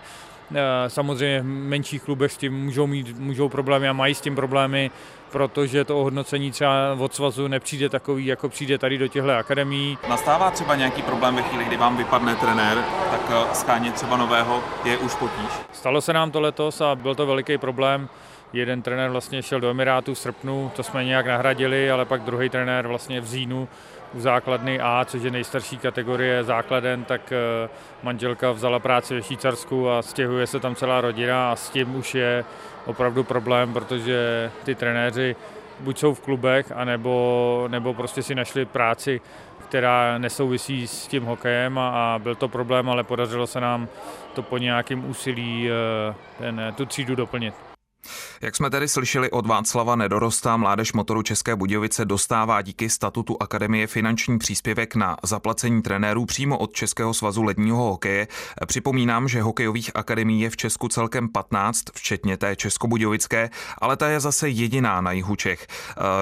Eh, 0.51 0.89
samozřejmě 0.89 1.41
v 1.41 1.45
menších 1.45 2.03
klubech 2.03 2.31
s 2.31 2.37
tím 2.37 2.53
můžou 2.65 2.87
mít 2.87 3.19
můžou 3.19 3.49
problémy 3.49 3.89
a 3.89 3.93
mají 3.93 4.15
s 4.15 4.21
tím 4.21 4.35
problémy, 4.35 4.91
protože 5.31 5.83
to 5.83 5.99
ohodnocení 5.99 6.51
třeba 6.51 6.97
od 6.99 7.13
svazu 7.13 7.47
nepřijde 7.47 7.89
takový, 7.89 8.25
jako 8.25 8.49
přijde 8.49 8.77
tady 8.77 8.97
do 8.97 9.07
těchto 9.07 9.31
akademií. 9.31 9.97
Nastává 10.09 10.51
třeba 10.51 10.75
nějaký 10.75 11.01
problém 11.01 11.35
ve 11.35 11.41
chvíli, 11.41 11.65
kdy 11.65 11.77
vám 11.77 11.97
vypadne 11.97 12.35
trenér, 12.35 12.77
tak 13.11 13.21
eh, 13.29 13.55
skáně 13.55 13.91
třeba 13.91 14.17
nového 14.17 14.63
je 14.83 14.97
už 14.97 15.15
potíž? 15.15 15.51
Stalo 15.73 16.01
se 16.01 16.13
nám 16.13 16.31
to 16.31 16.41
letos 16.41 16.81
a 16.81 16.95
byl 16.95 17.15
to 17.15 17.25
veliký 17.25 17.57
problém. 17.57 18.09
Jeden 18.53 18.81
trenér 18.81 19.09
vlastně 19.09 19.43
šel 19.43 19.59
do 19.59 19.69
Emirátu 19.69 20.13
v 20.13 20.19
srpnu, 20.19 20.71
to 20.75 20.83
jsme 20.83 21.03
nějak 21.05 21.27
nahradili, 21.27 21.91
ale 21.91 22.05
pak 22.05 22.21
druhý 22.21 22.49
trenér 22.49 22.87
vlastně 22.87 23.21
v 23.21 23.25
říjnu 23.25 23.67
u 24.13 24.19
základny 24.19 24.79
A, 24.79 25.05
což 25.05 25.23
je 25.23 25.31
nejstarší 25.31 25.77
kategorie 25.77 26.43
základen, 26.43 27.03
tak 27.03 27.31
eh, 27.31 27.69
manželka 28.03 28.51
vzala 28.51 28.79
práci 28.79 29.15
ve 29.15 29.21
Švýcarsku 29.21 29.89
a 29.89 30.01
stěhuje 30.01 30.47
se 30.47 30.59
tam 30.59 30.75
celá 30.75 31.01
rodina 31.01 31.51
a 31.51 31.55
s 31.55 31.69
tím 31.69 31.95
už 31.95 32.15
je 32.15 32.45
opravdu 32.85 33.23
problém, 33.23 33.73
protože 33.73 34.51
ty 34.63 34.75
trenéři 34.75 35.35
buď 35.79 35.97
jsou 35.97 36.13
v 36.13 36.21
klubech, 36.21 36.71
anebo, 36.75 37.65
nebo 37.71 37.93
prostě 37.93 38.23
si 38.23 38.35
našli 38.35 38.65
práci, 38.65 39.21
která 39.67 40.17
nesouvisí 40.17 40.87
s 40.87 41.07
tím 41.07 41.23
hokejem 41.23 41.77
a, 41.77 41.89
a 41.89 42.19
byl 42.19 42.35
to 42.35 42.47
problém, 42.47 42.89
ale 42.89 43.03
podařilo 43.03 43.47
se 43.47 43.61
nám 43.61 43.87
to 44.33 44.43
po 44.43 44.57
nějakém 44.57 45.09
úsilí 45.09 45.69
eh, 45.69 46.15
ten, 46.37 46.73
tu 46.77 46.85
třídu 46.85 47.15
doplnit. 47.15 47.74
Jak 48.41 48.55
jsme 48.55 48.69
tedy 48.69 48.87
slyšeli 48.87 49.31
od 49.31 49.45
Václava 49.45 49.95
Nedorosta, 49.95 50.57
Mládež 50.57 50.93
motoru 50.93 51.21
České 51.21 51.55
Budějovice 51.55 52.05
dostává 52.05 52.61
díky 52.61 52.89
statutu 52.89 53.37
Akademie 53.39 53.87
finanční 53.87 54.39
příspěvek 54.39 54.95
na 54.95 55.17
zaplacení 55.23 55.81
trenérů 55.81 56.25
přímo 56.25 56.57
od 56.57 56.73
Českého 56.73 57.13
svazu 57.13 57.43
ledního 57.43 57.77
hokeje. 57.77 58.27
Připomínám, 58.65 59.27
že 59.27 59.41
hokejových 59.41 59.91
akademií 59.95 60.41
je 60.41 60.49
v 60.49 60.57
Česku 60.57 60.87
celkem 60.87 61.29
15, 61.29 61.83
včetně 61.93 62.37
té 62.37 62.55
českobudějovické, 62.55 63.49
ale 63.77 63.97
ta 63.97 64.07
je 64.07 64.19
zase 64.19 64.49
jediná 64.49 65.01
na 65.01 65.11
jihu 65.11 65.35
Čech. 65.35 65.67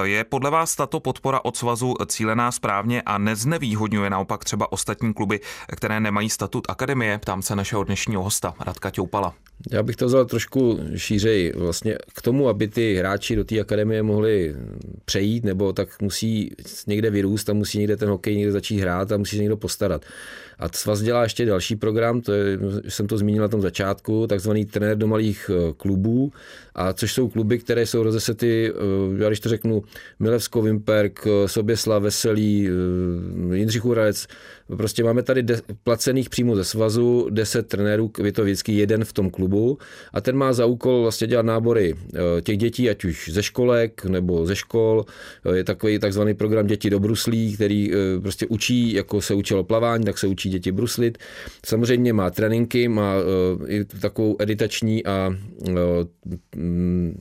Je 0.02 0.24
podle 0.24 0.50
vás 0.50 0.76
tato 0.76 1.00
podpora 1.00 1.40
od 1.44 1.56
svazu 1.56 1.94
cílená 2.06 2.52
správně 2.52 3.02
a 3.02 3.18
neznevýhodňuje 3.18 4.10
naopak 4.10 4.44
třeba 4.44 4.72
ostatní 4.72 5.14
kluby, 5.14 5.40
které 5.76 6.00
nemají 6.00 6.30
statut 6.30 6.64
akademie? 6.68 7.18
Ptám 7.18 7.42
se 7.42 7.56
našeho 7.56 7.84
dnešního 7.84 8.22
hosta 8.22 8.54
Radka 8.60 8.90
Ťoupala. 8.90 9.34
Já 9.72 9.82
bych 9.82 9.96
to 9.96 10.06
vzal 10.06 10.24
trošku 10.24 10.80
šířej. 10.96 11.52
Vlastně 11.56 11.98
k 12.14 12.22
tomu, 12.22 12.48
aby 12.48 12.68
ty 12.68 12.94
hráči 12.94 13.36
do 13.36 13.44
té 13.44 13.60
akademie 13.60 14.02
mohli 14.02 14.54
přejít, 15.04 15.44
nebo 15.44 15.72
tak 15.72 16.02
musí 16.02 16.50
někde 16.86 17.10
vyrůst 17.10 17.50
a 17.50 17.52
musí 17.52 17.78
někde 17.78 17.96
ten 17.96 18.08
hokej 18.08 18.36
někde 18.36 18.52
začít 18.52 18.80
hrát 18.80 19.12
a 19.12 19.16
musí 19.16 19.36
se 19.36 19.42
někdo 19.42 19.56
postarat. 19.56 20.04
A 20.58 20.68
svaz 20.68 21.00
dělá 21.00 21.22
ještě 21.22 21.46
další 21.46 21.76
program, 21.76 22.20
to 22.20 22.32
je, 22.32 22.58
jsem 22.88 23.06
to 23.06 23.18
zmínil 23.18 23.42
na 23.42 23.48
tom 23.48 23.62
začátku, 23.62 24.26
takzvaný 24.26 24.64
trenér 24.64 24.98
do 24.98 25.06
malých 25.06 25.50
eh, 25.50 25.72
klubů, 25.76 26.32
a 26.74 26.92
což 26.92 27.12
jsou 27.12 27.28
kluby, 27.28 27.58
které 27.58 27.86
jsou 27.86 28.02
rozesety, 28.02 28.72
eh, 28.72 29.22
já 29.22 29.28
když 29.28 29.40
to 29.40 29.48
řeknu, 29.48 29.82
Milevsko, 30.18 30.62
Vimperk, 30.62 31.26
eh, 31.26 31.48
Soběslav, 31.48 32.02
Veselý, 32.02 32.68
Jindřich 33.52 33.84
Uradec, 33.84 34.26
prostě 34.76 35.04
máme 35.04 35.22
tady 35.22 35.42
de, 35.42 35.60
placených 35.82 36.30
přímo 36.30 36.56
ze 36.56 36.64
svazu 36.64 37.28
10 37.30 37.68
trenérů, 37.68 38.10
je 38.24 38.32
to 38.32 38.42
vždycky 38.42 38.72
jeden 38.72 39.04
v 39.04 39.12
tom 39.12 39.30
klubu 39.30 39.78
a 40.12 40.20
ten 40.20 40.36
má 40.36 40.52
za 40.52 40.66
úkol 40.66 41.02
vlastně 41.02 41.26
dělat 41.26 41.46
nábory 41.46 41.94
těch 42.42 42.58
dětí, 42.58 42.90
ať 42.90 43.04
už 43.04 43.30
ze 43.32 43.42
školek 43.42 44.04
nebo 44.04 44.46
ze 44.46 44.56
škol. 44.56 45.04
Je 45.54 45.64
takový 45.64 45.98
takzvaný 45.98 46.34
program 46.34 46.66
Děti 46.66 46.90
do 46.90 47.00
bruslí, 47.00 47.54
který 47.54 47.90
prostě 48.22 48.46
učí, 48.46 48.92
jako 48.94 49.20
se 49.20 49.34
učilo 49.34 49.64
plavání, 49.64 50.04
tak 50.04 50.18
se 50.18 50.26
učí 50.26 50.50
děti 50.50 50.72
bruslit. 50.72 51.18
Samozřejmě 51.66 52.12
má 52.12 52.30
tréninky, 52.30 52.88
má 52.88 53.14
i 53.66 53.84
takovou 53.84 54.36
editační 54.38 55.06
a 55.06 55.36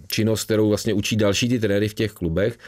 činnost, 0.08 0.44
kterou 0.44 0.70
vlastně 0.70 0.94
učí 0.94 1.16
další 1.16 1.50
ty 1.50 1.60
trenéry 1.60 1.88
v 1.88 1.94
těch 1.94 2.12
klubech, 2.12 2.60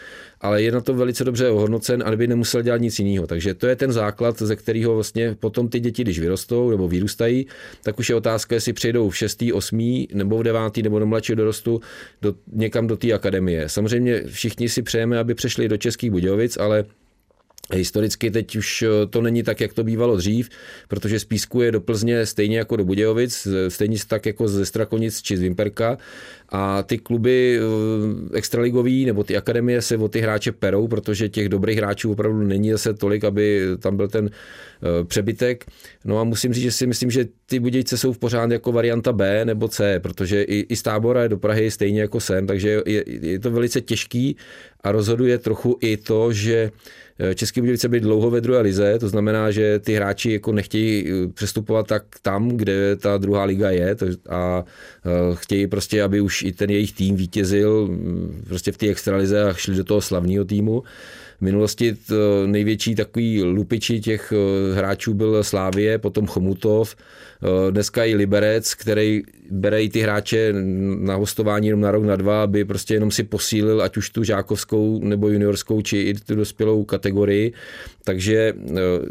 ale 0.42 0.62
je 0.64 0.72
na 0.72 0.82
to 0.82 0.94
velice 0.94 1.24
dobře 1.24 1.50
ohodnocen 1.50 2.04
a 2.06 2.16
by 2.16 2.28
nemusel 2.28 2.62
dělat 2.62 2.82
nic 2.82 3.00
jiného. 3.00 3.28
Takže 3.28 3.54
to 3.54 3.68
je 3.68 3.76
ten 3.76 3.92
základ, 3.92 4.42
ze 4.42 4.56
kterého 4.56 4.94
vlastně 4.94 5.36
potom 5.40 5.68
ty 5.68 5.80
děti, 5.80 6.02
když 6.04 6.20
vyrostou 6.20 6.70
nebo 6.70 6.88
vyrůstají, 6.88 7.48
tak 7.84 8.00
už 8.00 8.10
je 8.10 8.16
otázka, 8.16 8.56
jestli 8.56 8.74
přejdou 8.74 9.10
v 9.10 9.18
6., 9.18 9.44
8. 9.54 10.06
nebo 10.14 10.38
v 10.38 10.44
9. 10.44 10.78
nebo 10.78 11.00
do 11.00 11.06
mladšího 11.06 11.36
dorostu 11.36 11.82
do, 12.22 12.36
někam 12.52 12.88
do 12.88 12.98
té 12.98 13.14
akademie. 13.14 13.70
Samozřejmě 13.70 14.24
všichni 14.28 14.70
si 14.70 14.82
přejeme, 14.82 15.20
aby 15.20 15.34
přešli 15.34 15.68
do 15.68 15.78
Českých 15.78 16.12
Budějovic, 16.12 16.58
ale 16.58 16.86
Historicky 17.74 18.32
teď 18.32 18.56
už 18.56 18.82
eh, 18.82 18.88
to 19.10 19.22
není 19.22 19.44
tak, 19.44 19.62
jak 19.62 19.74
to 19.74 19.84
bývalo 19.84 20.18
dřív, 20.18 20.50
protože 20.88 21.20
z 21.20 21.26
Písku 21.26 21.62
je 21.62 21.72
do 21.72 21.82
Plzně 21.82 22.26
stejně 22.26 22.58
jako 22.58 22.76
do 22.76 22.86
Budějovic, 22.86 23.48
stejně 23.68 23.98
tak 24.08 24.26
jako 24.26 24.48
ze 24.48 24.66
Strakonic 24.66 25.22
či 25.22 25.38
z 25.38 25.42
Vimperka 25.42 25.98
a 26.50 26.84
ty 26.84 26.98
kluby 26.98 27.60
eh, 27.60 28.38
extraligový 28.38 29.06
nebo 29.06 29.24
ty 29.24 29.38
akademie 29.38 29.82
se 29.82 29.98
o 29.98 30.08
ty 30.08 30.22
hráče 30.22 30.52
perou, 30.52 30.88
protože 30.88 31.30
těch 31.30 31.50
dobrých 31.50 31.78
hráčů 31.78 32.12
opravdu 32.12 32.40
není 32.40 32.72
zase 32.72 32.94
tolik, 32.94 33.24
aby 33.24 33.62
tam 33.80 33.98
byl 33.98 34.08
ten 34.08 34.30
eh, 34.30 35.04
přebytek. 35.04 35.66
No 36.06 36.20
a 36.20 36.24
musím 36.24 36.54
říct, 36.54 36.64
že 36.64 36.72
si 36.72 36.88
myslím, 36.88 37.12
že 37.12 37.28
ty 37.46 37.60
Budějce 37.60 37.98
jsou 37.98 38.14
v 38.14 38.18
pořád 38.18 38.52
jako 38.52 38.72
varianta 38.72 39.14
B 39.14 39.46
nebo 39.46 39.68
C, 39.68 40.00
protože 40.00 40.44
i, 40.44 40.60
i 40.60 40.76
z 40.76 40.82
tábora 40.82 41.24
je 41.24 41.30
do 41.30 41.38
Prahy 41.38 41.72
stejně 41.72 42.02
jako 42.02 42.20
sem, 42.20 42.48
takže 42.48 42.82
je, 42.86 43.04
je 43.08 43.40
to 43.40 43.52
velice 43.52 43.82
těžký 43.82 44.36
a 44.84 44.92
rozhoduje 44.92 45.38
trochu 45.38 45.78
i 45.82 45.98
to, 45.98 46.34
že 46.34 46.72
Eh, 46.72 47.05
Český 47.36 47.62
Budějovice 47.62 47.90
byli 47.90 48.02
dlouho 48.02 48.30
ve 48.30 48.42
druhé 48.42 48.62
lize, 48.62 49.00
to 49.00 49.10
znamená, 49.10 49.52
že 49.52 49.80
ty 49.80 49.94
hráči 49.94 50.32
jako 50.32 50.52
nechtějí 50.52 51.06
eh, 51.08 51.28
přestupovat 51.28 51.88
tak 51.88 52.04
tam, 52.22 52.50
kde 52.50 52.96
ta 52.96 53.18
druhá 53.18 53.44
liga 53.44 53.72
je 53.72 53.96
a 54.30 54.64
eh, 55.06 55.10
chtějí 55.36 55.68
prostě, 55.68 56.04
aby 56.04 56.22
už 56.22 56.44
i 56.44 56.52
ten 56.52 56.70
jejich 56.70 56.94
tým 56.94 57.16
vítězil 57.16 57.88
mm, 57.88 58.44
prostě 58.48 58.72
v 58.72 58.78
té 58.78 58.88
extralize 58.88 59.44
a 59.44 59.54
šli 59.54 59.76
do 59.76 59.84
toho 59.84 60.02
slavného 60.02 60.46
týmu. 60.46 60.84
V 61.38 61.42
minulosti 61.42 61.98
největší 62.46 62.96
takový 62.96 63.44
lupiči 63.44 64.00
těch 64.00 64.34
hráčů 64.74 65.14
byl 65.14 65.44
Slávie, 65.44 65.98
potom 65.98 66.28
Chomutov, 66.28 66.96
dneska 67.72 68.04
i 68.04 68.16
Liberec, 68.16 68.74
který 68.74 69.22
bere 69.52 69.84
i 69.84 69.90
ty 69.90 70.00
hráče 70.00 70.54
na 71.00 71.16
hostování 71.16 71.68
jenom 71.68 71.82
na 71.82 71.92
rok, 71.92 72.04
na 72.04 72.16
dva, 72.16 72.44
aby 72.44 72.66
prostě 72.66 72.94
jenom 72.94 73.12
si 73.12 73.24
posílil 73.24 73.82
ať 73.82 73.98
už 73.98 74.10
tu 74.10 74.24
žákovskou 74.24 75.00
nebo 75.04 75.30
juniorskou, 75.30 75.82
či 75.82 75.98
i 75.98 76.14
tu 76.14 76.36
dospělou 76.36 76.84
kategorii. 76.84 77.54
Takže 78.04 78.54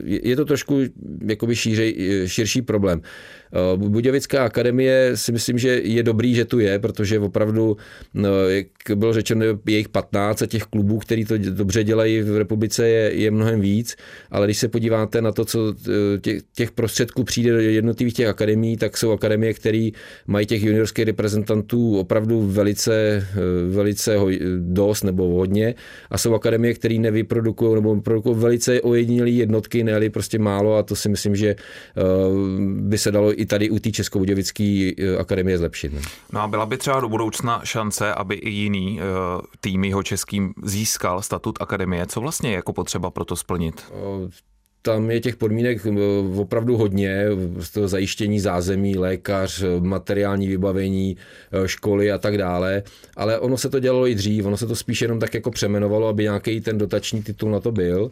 je 0.04 0.36
to 0.36 0.44
trošku 0.44 0.80
jakoby 1.28 1.56
šířej, 1.56 1.96
širší 2.26 2.62
problém. 2.62 3.02
Budějovická 3.76 4.44
akademie 4.44 5.10
si 5.14 5.32
myslím, 5.32 5.58
že 5.58 5.80
je 5.84 6.02
dobrý, 6.02 6.34
že 6.34 6.44
tu 6.44 6.58
je, 6.58 6.78
protože 6.78 7.18
opravdu, 7.18 7.76
no, 8.14 8.48
jak 8.48 8.66
bylo 8.94 9.12
řečeno, 9.12 9.44
je 9.44 9.76
jich 9.76 9.88
15 9.88 10.42
a 10.42 10.46
těch 10.46 10.62
klubů, 10.62 10.98
který 10.98 11.24
to 11.24 11.38
dobře 11.38 11.84
dělají 11.84 12.22
v 12.22 12.38
republice, 12.38 12.88
je, 12.88 13.14
je 13.14 13.30
mnohem 13.30 13.60
víc, 13.60 13.96
ale 14.30 14.46
když 14.46 14.58
se 14.58 14.68
podíváte 14.68 15.22
na 15.22 15.32
to, 15.32 15.44
co 15.44 15.74
těch, 16.20 16.42
těch 16.54 16.70
prostředků 16.70 17.24
přijde 17.24 17.52
do 17.52 17.60
jednotlivých 17.60 18.14
těch 18.14 18.28
akademií, 18.28 18.76
tak 18.76 18.96
jsou 18.96 19.12
akademie, 19.12 19.54
které 19.54 19.90
mají 20.26 20.46
těch 20.46 20.62
juniorských 20.62 21.04
reprezentantů 21.04 21.98
opravdu 21.98 22.40
velice, 22.40 23.26
velice 23.70 24.16
dost 24.58 25.02
nebo 25.02 25.28
hodně 25.28 25.74
a 26.10 26.18
jsou 26.18 26.34
akademie, 26.34 26.74
které 26.74 26.94
nevyprodukují 26.94 27.74
nebo 27.74 28.00
produkují 28.00 28.36
velice 28.38 28.80
ojedinělé 28.80 29.30
jednotky, 29.30 29.84
ne 29.84 30.10
prostě 30.10 30.38
málo 30.38 30.76
a 30.76 30.82
to 30.82 30.96
si 30.96 31.08
myslím, 31.14 31.36
že 31.36 31.48
eh, 31.48 32.02
by 32.66 32.98
se 32.98 33.12
dalo 33.12 33.40
i 33.40 33.46
tady 33.46 33.70
u 33.70 33.78
té 33.78 33.90
Českobudějovické 33.90 34.90
eh, 34.98 35.16
akademie 35.16 35.58
zlepšit. 35.58 35.92
Ne? 35.92 36.00
No 36.32 36.40
a 36.40 36.48
byla 36.48 36.66
by 36.66 36.76
třeba 36.76 37.00
do 37.00 37.08
budoucna 37.08 37.60
šance, 37.64 38.14
aby 38.14 38.34
i 38.34 38.50
jiný 38.50 39.00
uh, 39.00 39.40
tým 39.60 39.84
jeho 39.84 40.02
českým 40.02 40.54
získal 40.64 41.22
statut 41.22 41.58
akademie. 41.60 42.06
Co 42.06 42.20
vlastně 42.20 42.50
je 42.50 42.54
jako 42.54 42.72
potřeba 42.72 43.10
pro 43.10 43.24
to 43.24 43.36
splnit? 43.36 43.92
tam 44.86 45.10
je 45.10 45.20
těch 45.20 45.36
podmínek 45.36 45.86
opravdu 46.36 46.76
hodně, 46.76 47.26
to 47.72 47.88
zajištění 47.88 48.40
zázemí, 48.40 48.96
lékař, 48.96 49.64
materiální 49.80 50.48
vybavení, 50.48 51.16
školy 51.66 52.12
a 52.12 52.18
tak 52.18 52.38
dále, 52.38 52.82
ale 53.16 53.38
ono 53.38 53.56
se 53.56 53.68
to 53.68 53.80
dělalo 53.80 54.08
i 54.08 54.14
dřív, 54.14 54.44
ono 54.44 54.56
se 54.56 54.66
to 54.66 54.76
spíš 54.76 55.02
jenom 55.02 55.20
tak 55.20 55.34
jako 55.34 55.50
přemenovalo, 55.50 56.08
aby 56.08 56.22
nějaký 56.22 56.60
ten 56.60 56.78
dotační 56.78 57.22
titul 57.22 57.50
na 57.50 57.60
to 57.60 57.72
byl 57.72 58.10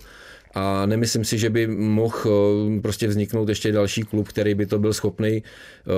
a 0.54 0.87
nemyslím 0.87 1.25
si, 1.25 1.38
že 1.38 1.50
by 1.50 1.66
mohl 1.66 2.16
eh, 2.26 2.80
prostě 2.80 3.09
vzniknout 3.09 3.49
ještě 3.49 3.73
další 3.73 4.02
klub, 4.02 4.28
který 4.28 4.54
by 4.54 4.66
to 4.66 4.78
byl 4.78 4.92
schopný, 4.92 5.42
eh, 5.42 5.90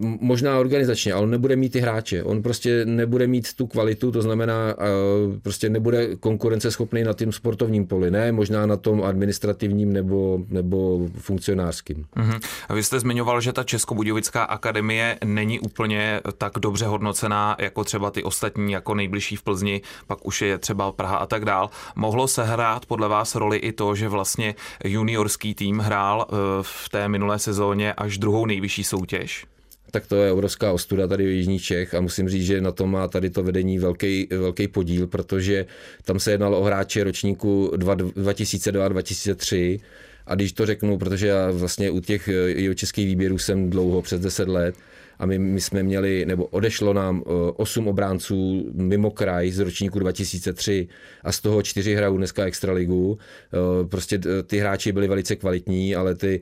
možná 0.00 0.58
organizačně, 0.58 1.12
ale 1.12 1.22
on 1.22 1.30
nebude 1.30 1.56
mít 1.56 1.72
ty 1.72 1.80
hráče, 1.80 2.22
on 2.22 2.42
prostě 2.42 2.84
nebude 2.84 3.26
mít 3.26 3.54
tu 3.54 3.66
kvalitu, 3.66 4.12
to 4.12 4.22
znamená, 4.22 4.74
eh, 4.78 5.40
prostě 5.42 5.68
nebude 5.68 6.16
konkurenceschopný 6.16 7.04
na 7.04 7.12
tím 7.12 7.32
sportovním 7.32 7.86
poli, 7.86 8.10
ne, 8.10 8.32
možná 8.32 8.66
na 8.66 8.76
tom 8.76 9.02
administrativním 9.02 9.92
nebo, 9.92 10.40
nebo 10.48 11.08
funkcionářským. 11.18 12.04
Uh-huh. 12.16 12.40
A 12.68 12.74
vy 12.74 12.82
jste 12.82 13.00
zmiňoval, 13.00 13.40
že 13.40 13.52
ta 13.52 13.64
Českobudějovická 13.64 14.44
akademie 14.44 15.18
není 15.24 15.60
úplně 15.60 16.20
tak 16.38 16.52
dobře 16.58 16.86
hodnocená 16.86 17.56
jako 17.58 17.84
třeba 17.84 18.10
ty 18.10 18.22
ostatní, 18.22 18.72
jako 18.72 18.94
nejbližší 18.94 19.36
v 19.36 19.42
Plzni, 19.42 19.82
pak 20.06 20.26
už 20.26 20.42
je 20.42 20.58
třeba 20.58 20.92
Praha 20.92 21.16
a 21.16 21.26
tak 21.26 21.44
dál. 21.44 21.70
Mohlo 21.96 22.28
se 22.28 22.44
hrát 22.44 22.86
podle 22.86 23.08
vás 23.08 23.34
roli 23.34 23.56
i 23.56 23.72
to, 23.72 23.85
to, 23.86 23.94
že 23.94 24.08
vlastně 24.08 24.54
juniorský 24.84 25.54
tým 25.54 25.78
hrál 25.78 26.26
eh, 26.28 26.34
v 26.62 26.88
té 26.88 27.08
minulé 27.08 27.38
sezóně 27.38 27.92
až 27.92 28.18
druhou 28.18 28.46
nejvyšší 28.46 28.84
soutěž? 28.84 29.46
tak 29.90 30.06
to 30.06 30.16
je 30.16 30.32
obrovská 30.32 30.72
ostuda 30.72 31.06
tady 31.06 31.26
v 31.26 31.30
Jižních 31.30 31.62
Čech 31.62 31.94
a 31.94 32.00
musím 32.00 32.28
říct, 32.28 32.46
že 32.46 32.60
na 32.60 32.72
to 32.72 32.86
má 32.86 33.08
tady 33.08 33.30
to 33.30 33.42
vedení 33.42 33.78
velký, 33.78 34.28
velký 34.30 34.68
podíl, 34.68 35.06
protože 35.06 35.66
tam 36.04 36.20
se 36.20 36.30
jednalo 36.30 36.60
o 36.60 36.64
hráče 36.64 37.04
ročníku 37.04 37.72
2002-2003 37.76 39.80
a 40.26 40.34
když 40.34 40.52
to 40.52 40.66
řeknu, 40.66 40.98
protože 40.98 41.26
já 41.26 41.50
vlastně 41.50 41.90
u 41.90 42.00
těch 42.00 42.28
eh, 42.28 42.74
českých 42.74 43.06
výběrů 43.06 43.38
jsem 43.38 43.70
dlouho, 43.70 44.02
přes 44.02 44.20
10 44.20 44.48
let, 44.48 44.74
a 45.18 45.26
my, 45.26 45.38
my 45.38 45.60
jsme 45.60 45.82
měli, 45.82 46.24
nebo 46.26 46.46
odešlo 46.46 46.92
nám 46.92 47.22
8 47.56 47.86
eh, 47.86 47.90
obránců 47.90 48.70
mimo 48.72 49.10
kraj 49.10 49.50
z 49.50 49.58
ročníku 49.58 49.98
2003 49.98 50.88
a 51.24 51.32
z 51.32 51.40
toho 51.40 51.62
čtyři 51.62 51.94
hrajou 51.94 52.16
dneska 52.16 52.44
extraligu. 52.44 53.18
Eh, 53.18 53.86
prostě 53.88 54.20
ty 54.46 54.58
hráči 54.58 54.92
byli 54.92 55.08
velice 55.08 55.36
kvalitní, 55.36 55.96
ale 55.96 56.14
ty, 56.14 56.40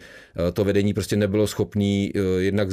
eh, 0.49 0.52
to 0.52 0.64
vedení 0.64 0.95
prostě 0.95 1.16
nebylo 1.16 1.47
schopný 1.47 2.12
jednak 2.38 2.69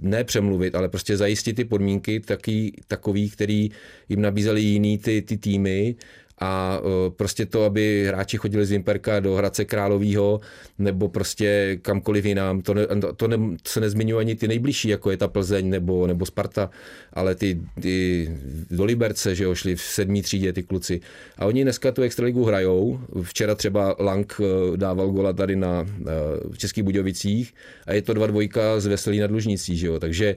ne 0.00 0.24
přemluvit, 0.24 0.74
ale 0.74 0.88
prostě 0.88 1.16
zajistit 1.16 1.52
ty 1.52 1.64
podmínky 1.64 2.20
taky, 2.20 2.72
takový, 2.86 3.30
který 3.30 3.70
jim 4.08 4.20
nabízeli 4.20 4.60
jiný 4.60 4.98
ty, 4.98 5.22
ty 5.22 5.36
týmy 5.36 5.96
a 6.40 6.80
e, 6.80 7.10
prostě 7.10 7.46
to, 7.46 7.64
aby 7.64 8.04
hráči 8.08 8.36
chodili 8.36 8.66
z 8.66 8.72
Imperka 8.72 9.20
do 9.20 9.34
Hradce 9.34 9.64
Královýho 9.64 10.40
nebo 10.78 11.08
prostě 11.08 11.78
kamkoliv 11.82 12.24
jinam, 12.24 12.62
to, 12.62 12.74
ne, 12.74 12.86
to 13.16 13.28
ne, 13.28 13.36
se 13.66 13.80
nezmiňuje 13.80 14.20
ani 14.20 14.34
ty 14.34 14.48
nejbližší, 14.48 14.88
jako 14.88 15.10
je 15.10 15.16
ta 15.16 15.28
Plzeň 15.28 15.68
nebo, 15.68 16.06
nebo 16.06 16.26
Sparta, 16.26 16.70
ale 17.12 17.34
ty, 17.34 17.60
ty 17.80 18.28
do 18.70 18.84
Liberce, 18.84 19.34
že 19.34 19.44
jo, 19.44 19.54
šli 19.54 19.76
v 19.76 19.80
sedmý 19.82 20.22
třídě 20.22 20.52
ty 20.52 20.62
kluci. 20.62 21.00
A 21.38 21.46
oni 21.46 21.62
dneska 21.62 21.92
tu 21.92 22.02
extraligu 22.02 22.44
hrajou. 22.44 23.00
Včera 23.22 23.54
třeba 23.54 23.96
Lang 23.98 24.40
e, 24.40 24.76
dával 24.76 25.10
gola 25.10 25.32
tady 25.32 25.56
na 25.56 25.80
e, 25.80 26.04
v 26.50 26.58
Českých 26.58 26.84
Budějovicích 26.84 27.54
a 27.86 27.92
je 27.92 28.02
to 28.02 28.14
dva 28.14 28.26
dvojka 28.26 28.80
z 28.80 28.86
Veselý 28.86 29.18
na 29.18 29.26
Dlužnicí, 29.26 29.76
že 29.76 29.86
jo. 29.86 30.00
Takže 30.00 30.36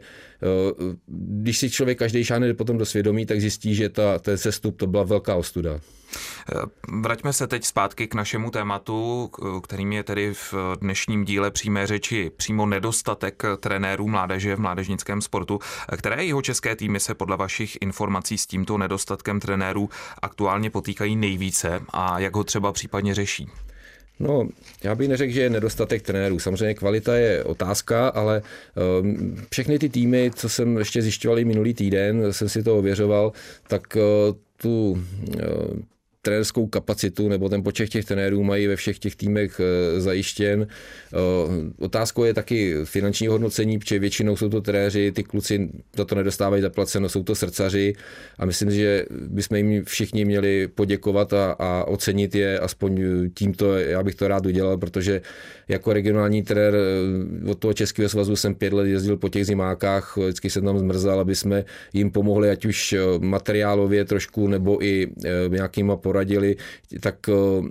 když 1.08 1.58
si 1.58 1.70
člověk 1.70 2.00
každý 2.00 2.24
šáhne 2.24 2.53
potom 2.53 2.77
do 2.77 2.86
svědomí, 2.86 3.25
tak 3.25 3.41
zjistí, 3.41 3.75
že 3.75 3.89
ta, 3.89 4.20
ten 4.20 4.38
sestup 4.38 4.77
to 4.77 4.88
byla 4.88 5.03
velká 5.03 5.36
ostuda. 5.36 5.79
Vraťme 7.01 7.34
se 7.34 7.48
teď 7.48 7.65
zpátky 7.65 8.08
k 8.08 8.13
našemu 8.13 8.51
tématu, 8.51 9.31
kterým 9.63 9.93
je 9.93 10.03
tedy 10.03 10.34
v 10.34 10.53
dnešním 10.81 11.25
díle 11.25 11.51
přímé 11.51 11.88
řeči 11.88 12.31
přímo 12.38 12.65
nedostatek 12.65 13.43
trenérů 13.60 14.08
mládeže 14.08 14.55
v 14.55 14.60
mládežnickém 14.60 15.22
sportu. 15.22 15.60
Které 15.98 16.25
jeho 16.25 16.41
české 16.41 16.75
týmy 16.75 17.00
se 17.00 17.13
podle 17.13 17.38
vašich 17.38 17.77
informací 17.81 18.38
s 18.38 18.48
tímto 18.48 18.77
nedostatkem 18.77 19.39
trenérů 19.39 19.89
aktuálně 20.22 20.69
potýkají 20.69 21.15
nejvíce 21.15 21.81
a 21.89 22.19
jak 22.19 22.36
ho 22.36 22.43
třeba 22.43 22.72
případně 22.72 23.15
řeší? 23.15 23.50
No, 24.19 24.48
já 24.84 24.96
bych 24.96 25.10
neřekl, 25.10 25.34
že 25.34 25.41
je 25.41 25.50
nedostatek 25.50 26.01
trenérů. 26.01 26.39
Samozřejmě 26.39 26.74
kvalita 26.74 27.15
je 27.15 27.43
otázka, 27.43 28.08
ale 28.08 28.41
um, 29.01 29.36
všechny 29.51 29.79
ty 29.79 29.89
týmy, 29.89 30.31
co 30.36 30.50
jsem 30.50 30.77
ještě 30.77 31.01
zjišťoval 31.01 31.46
minulý 31.46 31.74
týden, 31.74 32.34
jsem 32.34 32.50
si 32.50 32.63
to 32.63 32.77
ověřoval, 32.77 33.31
tak 33.67 33.98
uh, 34.66 35.74
tu 36.21 36.29
trenérskou 36.29 36.67
kapacitu 36.67 37.29
nebo 37.29 37.49
ten 37.49 37.63
počet 37.63 37.89
těch 37.89 38.05
trenérů 38.05 38.43
mají 38.43 38.67
ve 38.67 38.75
všech 38.75 38.99
těch 38.99 39.15
týmech 39.15 39.59
eh, 39.59 40.01
zajištěn. 40.01 40.67
Eh, 40.67 41.17
otázkou 41.79 42.23
je 42.23 42.33
taky 42.33 42.75
finanční 42.83 43.27
hodnocení, 43.27 43.79
protože 43.79 43.99
většinou 43.99 44.35
jsou 44.35 44.49
to 44.49 44.61
trenéři, 44.61 45.11
ty 45.11 45.23
kluci 45.23 45.69
za 45.95 46.05
to 46.05 46.15
nedostávají 46.15 46.61
zaplaceno, 46.61 47.09
jsou 47.09 47.23
to 47.23 47.35
srdcaři 47.35 47.93
a 48.38 48.45
myslím, 48.45 48.71
že 48.71 49.05
bychom 49.09 49.57
jim 49.57 49.85
všichni 49.85 50.25
měli 50.25 50.67
poděkovat 50.67 51.33
a, 51.33 51.51
a 51.59 51.83
ocenit 51.88 52.35
je 52.35 52.59
aspoň 52.59 53.01
tímto, 53.33 53.77
já 53.77 54.03
bych 54.03 54.15
to 54.15 54.27
rád 54.27 54.45
udělal, 54.45 54.77
protože 54.77 55.21
jako 55.67 55.93
regionální 55.93 56.43
trenér 56.43 56.75
eh, 56.75 57.51
od 57.51 57.59
toho 57.59 57.73
Českého 57.73 58.09
svazu 58.09 58.35
jsem 58.35 58.55
pět 58.55 58.73
let 58.73 58.88
jezdil 58.88 59.17
po 59.17 59.29
těch 59.29 59.45
zimákách, 59.45 60.17
vždycky 60.17 60.49
jsem 60.49 60.65
tam 60.65 60.79
zmrzal, 60.79 61.19
aby 61.19 61.35
jsme 61.35 61.65
jim 61.93 62.11
pomohli, 62.11 62.49
ať 62.49 62.65
už 62.65 62.95
materiálově 63.19 64.05
trošku, 64.05 64.47
nebo 64.47 64.83
i 64.83 65.07
nějakýma 65.49 65.95
poradili, 66.10 66.58
tak 67.06 67.30
eh, 67.30 67.62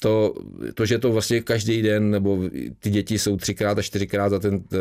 to, 0.00 0.34
to, 0.74 0.86
že 0.86 0.96
to 0.98 1.12
vlastně 1.12 1.44
každý 1.44 1.82
den, 1.82 2.10
nebo 2.10 2.48
ty 2.80 2.90
děti 2.90 3.18
jsou 3.18 3.36
třikrát 3.36 3.78
a 3.78 3.82
čtyřikrát 3.84 4.28
za 4.32 4.38
ten, 4.40 4.64
eh, 4.72 4.78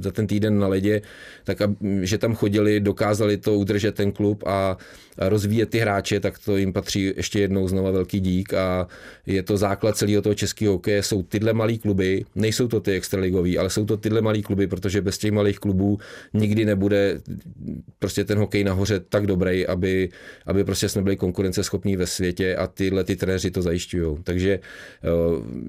za 0.00 0.10
ten 0.10 0.24
týden 0.26 0.56
na 0.58 0.68
ledě, 0.72 1.04
tak 1.44 1.60
že 2.00 2.16
tam 2.18 2.32
chodili, 2.34 2.80
dokázali 2.80 3.36
to 3.36 3.60
udržet 3.60 3.94
ten 3.94 4.12
klub 4.12 4.40
a, 4.46 4.76
rozvíjet 5.18 5.70
ty 5.70 5.78
hráče, 5.78 6.20
tak 6.20 6.38
to 6.38 6.56
jim 6.56 6.72
patří 6.72 7.12
ještě 7.16 7.40
jednou 7.40 7.68
znova 7.68 7.90
velký 7.90 8.20
dík 8.20 8.54
a 8.54 8.88
je 9.26 9.42
to 9.42 9.56
základ 9.56 9.96
celého 9.96 10.22
toho 10.22 10.34
českého 10.34 10.72
hokeje. 10.72 11.02
Jsou 11.02 11.22
tyhle 11.22 11.52
malý 11.52 11.78
kluby, 11.78 12.24
nejsou 12.34 12.68
to 12.68 12.80
ty 12.80 12.92
extraligový, 12.92 13.58
ale 13.58 13.70
jsou 13.70 13.84
to 13.84 13.96
tyhle 13.96 14.20
malý 14.20 14.42
kluby, 14.42 14.66
protože 14.66 15.02
bez 15.02 15.18
těch 15.18 15.32
malých 15.32 15.58
klubů 15.58 15.98
nikdy 16.34 16.64
nebude 16.64 17.20
prostě 17.98 18.24
ten 18.24 18.38
hokej 18.38 18.64
nahoře 18.64 19.00
tak 19.00 19.26
dobrý, 19.26 19.66
aby, 19.66 20.08
aby 20.46 20.64
prostě 20.64 20.88
jsme 20.88 21.02
byli 21.02 21.16
konkurenceschopní 21.16 21.96
ve 21.96 22.06
světě 22.14 22.56
a 22.56 22.66
tyhle 22.66 23.04
ty 23.04 23.16
trenéři 23.16 23.50
to 23.50 23.62
zajišťují. 23.62 24.16
Takže 24.24 24.52
eh, 24.52 25.08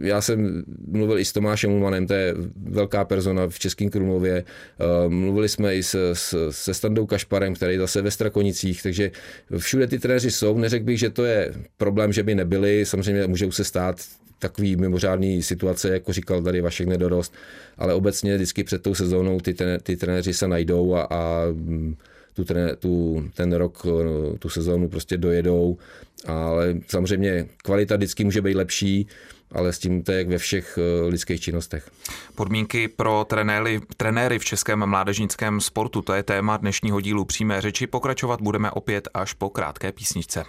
já 0.07 0.21
jsem 0.21 0.63
mluvil 0.87 1.19
i 1.19 1.25
s 1.25 1.33
Tomášem 1.33 1.71
Ulmanem, 1.71 2.07
to 2.07 2.13
je 2.13 2.33
velká 2.69 3.05
persona 3.05 3.47
v 3.47 3.59
Českém 3.59 3.89
Krumlově. 3.89 4.43
Eh, 4.43 5.09
mluvili 5.09 5.49
jsme 5.49 5.75
i 5.75 5.83
se, 5.83 5.99
se 6.49 6.73
Standou 6.73 7.05
Kašparem, 7.05 7.53
který 7.53 7.77
zase 7.77 8.01
ve 8.01 8.11
Strakonicích, 8.11 8.83
takže 8.83 9.11
všude 9.57 9.87
ty 9.87 9.99
trenéři 9.99 10.31
jsou. 10.31 10.57
Neřekl 10.57 10.85
bych, 10.85 10.99
že 10.99 11.09
to 11.09 11.25
je 11.25 11.53
problém, 11.77 12.13
že 12.13 12.23
by 12.23 12.35
nebyli. 12.35 12.85
Samozřejmě 12.85 13.27
můžou 13.27 13.51
se 13.51 13.63
stát 13.63 13.95
takový 14.39 14.75
mimořádný 14.75 15.43
situace, 15.43 15.89
jako 15.89 16.13
říkal 16.13 16.43
tady 16.43 16.61
Vašek 16.61 16.87
Nedorost, 16.87 17.33
ale 17.77 17.93
obecně 17.93 18.35
vždycky 18.35 18.63
před 18.63 18.81
tou 18.81 18.95
sezónou 18.95 19.39
ty, 19.39 19.55
ty 19.83 19.97
trenéři 19.97 20.33
se 20.33 20.47
najdou 20.47 20.95
a, 20.95 21.07
a 21.09 21.41
tu, 22.35 22.45
tu, 22.79 23.23
ten 23.33 23.53
rok, 23.53 23.85
tu 24.39 24.49
sezónu 24.49 24.89
prostě 24.89 25.17
dojedou, 25.17 25.77
ale 26.25 26.75
samozřejmě 26.87 27.47
kvalita 27.63 27.95
vždycky 27.95 28.23
může 28.23 28.41
být 28.41 28.55
lepší, 28.55 29.07
ale 29.51 29.73
s 29.73 29.79
tím 29.79 30.03
to 30.03 30.11
je 30.11 30.17
jak 30.17 30.27
ve 30.27 30.37
všech 30.37 30.77
eh, 30.77 31.07
lidských 31.07 31.41
činnostech. 31.41 31.91
Podmínky 32.35 32.87
pro 32.87 33.25
trenéry, 33.29 33.81
trenéry 33.97 34.39
v 34.39 34.45
českém 34.45 34.85
mládežnickém 34.85 35.61
sportu, 35.61 36.01
to 36.01 36.13
je 36.13 36.23
téma 36.23 36.57
dnešního 36.57 37.01
dílu 37.01 37.25
přímé 37.25 37.61
řeči. 37.61 37.87
Pokračovat 37.87 38.41
budeme 38.41 38.71
opět 38.71 39.07
až 39.13 39.33
po 39.33 39.49
krátké 39.49 39.91
písničce. 39.91 40.43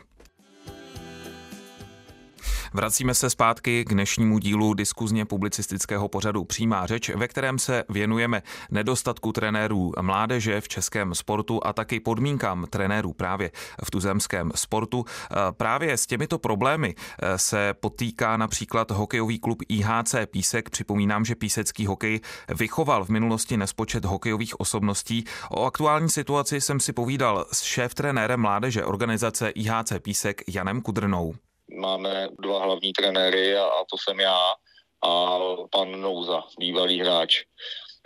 Vracíme 2.76 3.14
se 3.14 3.30
zpátky 3.30 3.85
k 3.85 3.88
dnešnímu 3.88 4.38
dílu 4.38 4.75
diskuzně 4.75 5.25
publicistického 5.25 6.09
pořadu 6.09 6.45
Přímá 6.45 6.87
řeč, 6.87 7.09
ve 7.09 7.28
kterém 7.28 7.59
se 7.59 7.85
věnujeme 7.88 8.42
nedostatku 8.71 9.33
trenérů 9.33 9.92
mládeže 10.00 10.61
v 10.61 10.68
českém 10.68 11.14
sportu 11.14 11.66
a 11.66 11.73
taky 11.73 12.00
podmínkám 12.00 12.66
trenérů 12.71 13.12
právě 13.12 13.50
v 13.85 13.90
tuzemském 13.90 14.52
sportu. 14.54 15.04
Právě 15.50 15.97
s 15.97 16.06
těmito 16.06 16.38
problémy 16.38 16.95
eh, 16.95 17.38
se 17.38 17.75
potýká 17.80 18.37
například 18.37 18.90
hokejový 18.90 19.38
klub 19.38 19.62
IHC 19.68 20.14
Písek. 20.30 20.71
Připomínám, 20.71 21.25
že 21.25 21.35
písecký 21.35 21.87
hokej 21.87 22.21
vychoval 22.54 23.04
v 23.04 23.09
minulosti 23.09 23.56
nespočet 23.56 24.04
hokejových 24.04 24.61
osobností. 24.61 25.24
O 25.51 25.64
aktuální 25.64 26.09
situaci 26.09 26.61
jsem 26.61 26.81
si 26.81 26.92
povídal 26.92 27.46
s 27.53 27.62
šéf 27.62 27.94
trenérem 27.94 28.40
mládeže 28.40 28.85
organizace 28.85 29.48
IHC 29.48 29.92
Písek 30.03 30.42
Janem 30.48 30.83
Kudrnou 30.83 31.35
máme 31.70 32.29
dva 32.40 32.64
hlavní 32.64 32.92
trenéry 32.92 33.57
a, 33.57 33.64
a 33.64 33.85
to 33.90 33.96
jsem 33.98 34.20
já 34.20 34.52
a 35.05 35.38
pan 35.70 36.00
Nouza, 36.00 36.42
bývalý 36.59 37.00
hráč 37.00 37.44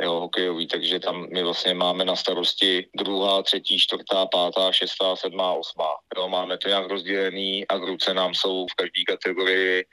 jo, 0.03 0.21
hokejový, 0.21 0.67
takže 0.67 1.01
tam 1.01 1.27
my 1.33 1.43
vlastně 1.43 1.75
máme 1.75 2.05
na 2.05 2.17
starosti 2.17 2.87
druhá, 2.97 3.43
třetí, 3.43 3.79
čtvrtá, 3.79 4.27
pátá, 4.27 4.73
šestá, 4.73 5.17
sedmá, 5.17 5.53
osmá. 5.53 5.91
Jo, 6.17 6.29
máme 6.29 6.59
to 6.59 6.69
nějak 6.69 6.87
rozdělený 6.87 7.69
a 7.69 7.77
v 7.77 7.85
ruce 7.85 8.15
nám 8.15 8.35
jsou 8.35 8.67
v 8.67 8.75
každé 8.75 9.03
kategorii 9.09 9.85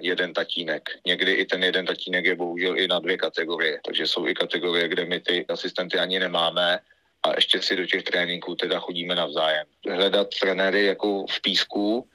jeden 0.00 0.34
tatínek. 0.34 0.82
Někdy 1.06 1.32
i 1.32 1.44
ten 1.44 1.64
jeden 1.64 1.86
tatínek 1.86 2.24
je 2.24 2.36
bohužel 2.36 2.78
i 2.78 2.88
na 2.88 2.98
dvě 2.98 3.16
kategorie, 3.16 3.80
takže 3.84 4.06
jsou 4.06 4.26
i 4.26 4.34
kategorie, 4.34 4.88
kde 4.88 5.04
my 5.04 5.20
ty 5.20 5.46
asistenty 5.48 5.98
ani 5.98 6.18
nemáme 6.18 6.78
a 7.26 7.32
ještě 7.36 7.62
si 7.62 7.76
do 7.76 7.86
těch 7.86 8.02
tréninků 8.02 8.54
teda 8.54 8.78
chodíme 8.78 9.14
navzájem. 9.14 9.66
Hledat 9.90 10.28
trenéry 10.40 10.84
jako 10.86 11.26
v 11.26 11.42
písku, 11.42 12.08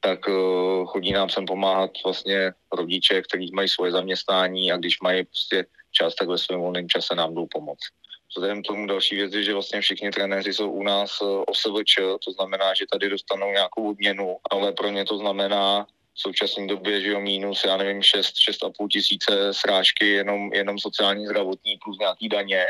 tak 0.00 0.28
uh, 0.28 0.86
chodí 0.86 1.12
nám 1.12 1.30
sem 1.30 1.46
pomáhat 1.46 1.90
vlastně 2.04 2.52
rodiče, 2.72 3.22
kteří 3.22 3.50
mají 3.54 3.68
svoje 3.68 3.92
zaměstnání 3.92 4.72
a 4.72 4.76
když 4.76 5.00
mají 5.00 5.24
prostě 5.24 5.66
čas, 5.92 6.14
tak 6.14 6.28
ve 6.28 6.38
svém 6.38 6.60
volném 6.60 6.88
čase 6.88 7.14
nám 7.14 7.34
jdou 7.34 7.46
pomoct. 7.46 7.86
Vzhledem 8.28 8.62
tomu 8.62 8.86
další 8.86 9.16
věc 9.16 9.34
je, 9.34 9.42
že 9.42 9.52
vlastně 9.52 9.80
všichni 9.80 10.10
trenéři 10.10 10.52
jsou 10.52 10.70
u 10.70 10.82
nás 10.82 11.20
uh, 11.20 11.44
OSVČ, 11.46 11.94
to 12.24 12.32
znamená, 12.32 12.74
že 12.74 12.84
tady 12.92 13.08
dostanou 13.08 13.52
nějakou 13.52 13.90
odměnu, 13.90 14.36
ale 14.50 14.72
pro 14.72 14.88
ně 14.88 15.04
to 15.04 15.18
znamená 15.18 15.86
v 16.14 16.20
současné 16.20 16.66
době, 16.66 17.00
že 17.00 17.10
jo, 17.10 17.20
mínus, 17.20 17.64
já 17.64 17.76
nevím, 17.76 18.02
6, 18.02 18.34
6,5 18.50 18.88
tisíce 18.88 19.54
srážky, 19.54 20.08
jenom, 20.08 20.52
jenom 20.52 20.78
sociální 20.78 21.26
zdravotní 21.26 21.78
plus 21.84 21.98
nějaký 21.98 22.28
daně 22.28 22.66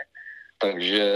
takže 0.58 1.12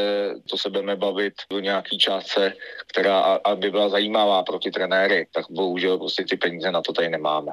to 0.51 0.59
se 0.59 0.71
budeme 0.71 0.97
bavit 0.97 1.35
do 1.51 1.61
nějaký 1.61 1.99
částce, 1.99 2.53
která 2.87 3.21
aby 3.21 3.71
byla 3.71 3.89
zajímavá 3.89 4.43
pro 4.43 4.59
ty 4.59 4.71
trenéry, 4.71 5.27
tak 5.35 5.45
bohužel 5.51 5.99
prostě 5.99 6.25
ty 6.25 6.37
peníze 6.37 6.71
na 6.71 6.83
to 6.83 6.93
tady 6.93 7.09
nemáme. 7.09 7.53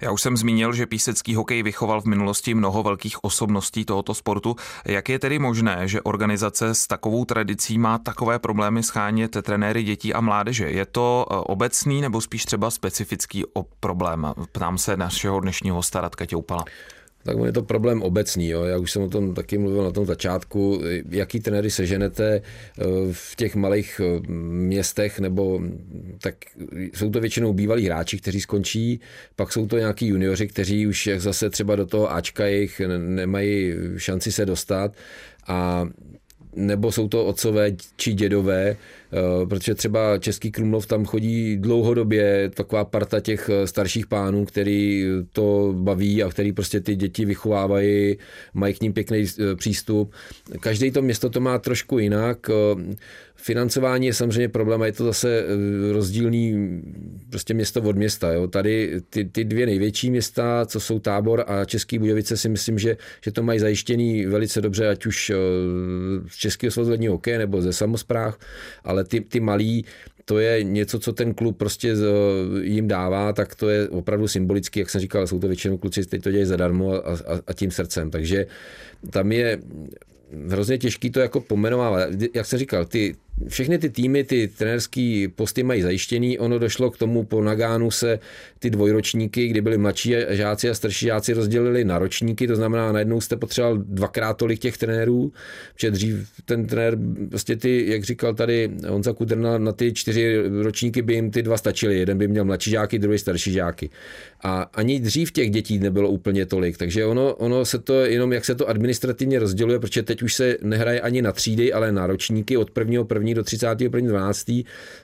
Já 0.00 0.10
už 0.10 0.22
jsem 0.22 0.36
zmínil, 0.36 0.72
že 0.72 0.86
písecký 0.86 1.34
hokej 1.34 1.62
vychoval 1.62 2.00
v 2.00 2.04
minulosti 2.04 2.54
mnoho 2.54 2.82
velkých 2.82 3.24
osobností 3.24 3.84
tohoto 3.84 4.14
sportu. 4.14 4.56
Jak 4.86 5.08
je 5.08 5.18
tedy 5.18 5.38
možné, 5.38 5.88
že 5.88 6.02
organizace 6.02 6.74
s 6.74 6.86
takovou 6.86 7.24
tradicí 7.24 7.78
má 7.78 7.98
takové 7.98 8.38
problémy 8.38 8.82
schánět 8.82 9.36
trenéry 9.42 9.82
dětí 9.82 10.14
a 10.14 10.20
mládeže? 10.20 10.70
Je 10.70 10.86
to 10.86 11.26
eh, 11.30 11.34
obecný 11.34 12.00
nebo 12.00 12.20
spíš 12.20 12.44
třeba 12.44 12.70
specifický 12.70 13.44
problém? 13.80 14.32
Ptám 14.52 14.78
se 14.78 14.96
našeho 14.96 15.40
dnešního 15.40 15.76
hosta 15.76 16.00
Radka 16.00 16.26
Těupala 16.26 16.64
tak 17.24 17.36
je 17.44 17.52
to 17.52 17.62
problém 17.62 18.02
obecný. 18.02 18.48
Jo. 18.48 18.64
Já 18.64 18.78
už 18.78 18.92
jsem 18.92 19.02
o 19.02 19.08
tom 19.08 19.34
taky 19.34 19.58
mluvil 19.58 19.84
na 19.84 19.90
tom 19.90 20.06
začátku. 20.06 20.80
Jaký 21.10 21.40
trenéry 21.40 21.70
seženete 21.70 22.34
eh, 22.34 22.84
v 23.12 23.36
těch 23.36 23.56
malých 23.56 24.00
eh, 24.04 24.20
městech, 24.32 25.20
nebo 25.20 25.60
tak 26.22 26.34
jsou 26.94 27.10
to 27.10 27.20
většinou 27.20 27.52
bývalí 27.52 27.86
hráči, 27.86 28.18
kteří 28.18 28.40
skončí, 28.40 29.00
pak 29.36 29.52
jsou 29.52 29.66
to 29.66 29.78
nějaký 29.78 30.06
junioři, 30.06 30.48
kteří 30.48 30.86
už 30.86 31.08
zase 31.16 31.50
třeba 31.50 31.76
do 31.76 31.86
toho 31.86 32.12
Ačka 32.12 32.46
jich 32.46 32.80
nemají 32.98 33.74
šanci 33.96 34.32
se 34.32 34.46
dostat 34.46 34.92
a 35.46 35.88
nebo 36.56 36.92
jsou 36.92 37.08
to 37.08 37.24
otcové 37.26 37.72
či 37.96 38.12
dědové, 38.12 38.76
Eh, 39.12 39.46
protože 39.46 39.74
třeba 39.74 40.18
Český 40.18 40.50
Krumlov 40.50 40.86
tam 40.86 41.04
chodí 41.04 41.56
dlouhodobě 41.56 42.50
taková 42.54 42.84
parta 42.84 43.20
těch 43.20 43.50
eh, 43.52 43.66
starších 43.66 44.06
pánů, 44.06 44.44
který 44.44 45.06
to 45.32 45.74
baví 45.76 46.22
a 46.22 46.28
který 46.28 46.52
prostě 46.52 46.80
ty 46.80 46.96
děti 46.96 47.24
vychovávají, 47.24 48.18
mají 48.54 48.74
k 48.74 48.80
ním 48.80 48.92
pěkný 48.92 49.24
eh, 49.24 49.56
přístup. 49.56 50.12
Každý 50.60 50.90
to 50.90 51.02
město 51.02 51.30
to 51.30 51.40
má 51.40 51.58
trošku 51.58 51.98
jinak. 51.98 52.50
Financování 53.40 54.06
je 54.06 54.14
samozřejmě 54.14 54.48
problém 54.48 54.82
a 54.82 54.86
je 54.86 54.92
to 54.92 55.04
zase 55.04 55.44
rozdílný 55.92 56.54
prostě 57.30 57.54
město 57.54 57.82
od 57.82 57.96
města. 57.96 58.32
Jo. 58.32 58.46
Tady 58.46 59.00
ty, 59.10 59.24
ty 59.24 59.44
dvě 59.44 59.66
největší 59.66 60.10
města, 60.10 60.66
co 60.66 60.80
jsou 60.80 60.98
Tábor 60.98 61.44
a 61.46 61.64
Český 61.64 61.98
Budějovice, 61.98 62.36
si 62.36 62.48
myslím, 62.48 62.78
že, 62.78 62.96
že 63.24 63.32
to 63.32 63.42
mají 63.42 63.60
zajištěný 63.60 64.26
velice 64.26 64.60
dobře, 64.60 64.88
ať 64.88 65.06
už 65.06 65.32
z 66.28 66.36
Českého 66.36 66.70
svazu 66.70 67.08
hokeje 67.08 67.38
nebo 67.38 67.62
ze 67.62 67.72
samozpráv, 67.72 68.38
ale 68.84 69.04
ty, 69.04 69.20
ty 69.20 69.40
malí, 69.40 69.84
to 70.24 70.38
je 70.38 70.64
něco, 70.64 70.98
co 70.98 71.12
ten 71.12 71.34
klub 71.34 71.58
prostě 71.58 71.94
jim 72.62 72.88
dává, 72.88 73.32
tak 73.32 73.54
to 73.54 73.68
je 73.68 73.88
opravdu 73.88 74.28
symbolicky, 74.28 74.80
jak 74.80 74.90
jsem 74.90 75.00
říkal, 75.00 75.26
jsou 75.26 75.38
to 75.38 75.46
většinou 75.46 75.78
kluci, 75.78 76.02
kteří 76.02 76.22
to 76.22 76.30
dělají 76.30 76.46
zadarmo 76.46 76.94
a, 76.94 76.98
a, 76.98 77.40
a 77.46 77.52
tím 77.52 77.70
srdcem. 77.70 78.10
Takže 78.10 78.46
tam 79.10 79.32
je 79.32 79.58
hrozně 80.48 80.78
těžký 80.78 81.10
to 81.10 81.20
jako 81.20 81.40
pomenovávat. 81.40 82.08
Jak 82.34 82.46
jsem 82.46 82.58
říkal, 82.58 82.84
ty 82.84 83.16
všechny 83.48 83.78
ty 83.78 83.90
týmy, 83.90 84.24
ty 84.24 84.48
trenerský 84.58 85.28
posty 85.28 85.62
mají 85.62 85.82
zajištěný. 85.82 86.38
Ono 86.38 86.58
došlo 86.58 86.90
k 86.90 86.98
tomu 86.98 87.24
po 87.24 87.42
Nagánu 87.42 87.90
se 87.90 88.18
ty 88.58 88.70
dvojročníky, 88.70 89.48
kdy 89.48 89.60
byli 89.60 89.78
mladší 89.78 90.14
žáci 90.28 90.70
a 90.70 90.74
starší 90.74 91.06
žáci 91.06 91.32
rozdělili 91.32 91.84
na 91.84 91.98
ročníky, 91.98 92.46
to 92.46 92.56
znamená 92.56 92.92
najednou 92.92 93.20
jste 93.20 93.36
potřeboval 93.36 93.78
dvakrát 93.78 94.36
tolik 94.36 94.58
těch 94.58 94.78
trenérů, 94.78 95.32
protože 95.74 95.90
dřív 95.90 96.28
ten 96.44 96.66
trenér, 96.66 96.98
prostě 97.28 97.56
ty, 97.56 97.84
jak 97.88 98.04
říkal 98.04 98.34
tady 98.34 98.70
Honza 98.88 99.12
Kudrna, 99.12 99.58
na 99.58 99.72
ty 99.72 99.92
čtyři 99.92 100.42
ročníky 100.62 101.02
by 101.02 101.14
jim 101.14 101.30
ty 101.30 101.42
dva 101.42 101.56
stačily. 101.56 101.98
Jeden 101.98 102.18
by 102.18 102.28
měl 102.28 102.44
mladší 102.44 102.70
žáky, 102.70 102.98
druhý 102.98 103.18
starší 103.18 103.52
žáky. 103.52 103.90
A 104.42 104.62
ani 104.74 105.00
dřív 105.00 105.32
těch 105.32 105.50
dětí 105.50 105.78
nebylo 105.78 106.08
úplně 106.08 106.46
tolik, 106.46 106.76
takže 106.76 107.04
ono, 107.04 107.34
ono 107.34 107.64
se 107.64 107.78
to 107.78 108.04
jenom, 108.04 108.32
jak 108.32 108.44
se 108.44 108.54
to 108.54 108.68
administrativně 108.68 109.38
rozděluje, 109.38 109.78
protože 109.78 110.02
teď 110.02 110.22
už 110.22 110.34
se 110.34 110.56
nehraje 110.62 111.00
ani 111.00 111.22
na 111.22 111.32
třídy, 111.32 111.72
ale 111.72 111.92
na 111.92 112.06
ročníky 112.06 112.56
od 112.56 112.70
prvního 112.70 113.04
první 113.04 113.27
1. 113.28 113.40
do 113.40 113.44
31. 113.44 114.00
12. 114.00 114.50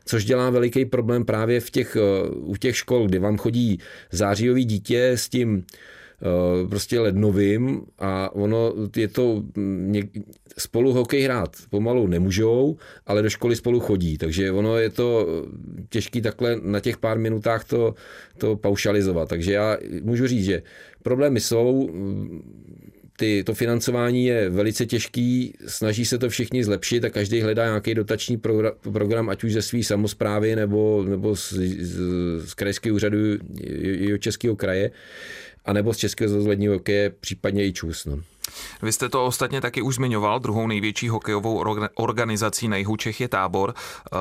což 0.04 0.24
dělá 0.24 0.50
veliký 0.50 0.84
problém 0.84 1.24
právě 1.24 1.60
v 1.60 1.70
těch, 1.70 1.96
eh, 1.96 2.28
u 2.30 2.56
těch 2.56 2.76
škol, 2.76 3.06
kdy 3.06 3.18
vám 3.18 3.36
chodí 3.36 3.78
zářijový 4.12 4.64
dítě 4.64 5.10
s 5.10 5.28
tím 5.28 5.64
eh, 6.22 6.68
prostě 6.68 7.00
lednovým 7.00 7.82
a 7.98 8.34
ono 8.34 8.72
je 8.96 9.08
to 9.08 9.42
mm, 9.56 9.94
spolu 10.58 10.92
hokej 10.92 11.22
hrát 11.22 11.56
pomalu 11.70 12.06
nemůžou, 12.06 12.76
ale 13.06 13.22
do 13.22 13.30
školy 13.30 13.56
spolu 13.56 13.80
chodí, 13.80 14.18
takže 14.18 14.52
ono 14.52 14.78
je 14.78 14.90
to 14.90 15.26
těžký 15.88 16.20
takhle 16.20 16.56
na 16.62 16.80
těch 16.80 16.98
pár 16.98 17.18
minutách 17.18 17.64
to, 17.64 17.94
to 18.38 18.56
paušalizovat, 18.56 19.28
takže 19.28 19.52
já 19.52 19.78
můžu 20.02 20.26
říct, 20.26 20.44
že 20.44 20.62
problémy 21.02 21.40
jsou, 21.40 21.90
ty, 23.16 23.44
to 23.44 23.54
financování 23.54 24.26
je 24.26 24.50
velice 24.50 24.86
těžký, 24.86 25.54
snaží 25.66 26.04
se 26.04 26.18
to 26.18 26.28
všichni 26.28 26.64
zlepšit 26.64 27.04
a 27.04 27.10
každý 27.10 27.40
hledá 27.40 27.64
nějaký 27.64 27.94
dotační 27.94 28.36
program, 28.92 29.28
ať 29.28 29.44
už 29.44 29.52
ze 29.52 29.62
své 29.62 29.82
samozprávy 29.82 30.56
nebo, 30.56 31.04
nebo 31.08 31.36
z, 31.36 31.52
z, 31.52 31.98
z 32.48 32.54
krajského 32.54 32.94
úřadu 32.94 33.18
českého 34.18 34.56
kraje, 34.56 34.90
anebo 35.64 35.94
z 35.94 35.96
Českého 35.96 36.30
zazledního 36.30 36.74
hokeje, 36.74 37.10
případně 37.20 37.66
i 37.66 37.72
ČUS. 37.72 38.04
No. 38.04 38.20
Vy 38.82 38.92
jste 38.92 39.08
to 39.08 39.26
ostatně 39.26 39.60
taky 39.60 39.82
už 39.82 39.94
zmiňoval, 39.94 40.38
druhou 40.38 40.66
největší 40.66 41.08
hokejovou 41.08 41.64
organizací 41.94 42.68
na 42.68 42.76
jihu 42.76 42.96
Čech 42.96 43.20
je 43.20 43.28
tábor. 43.28 43.74
Eh, 43.76 44.16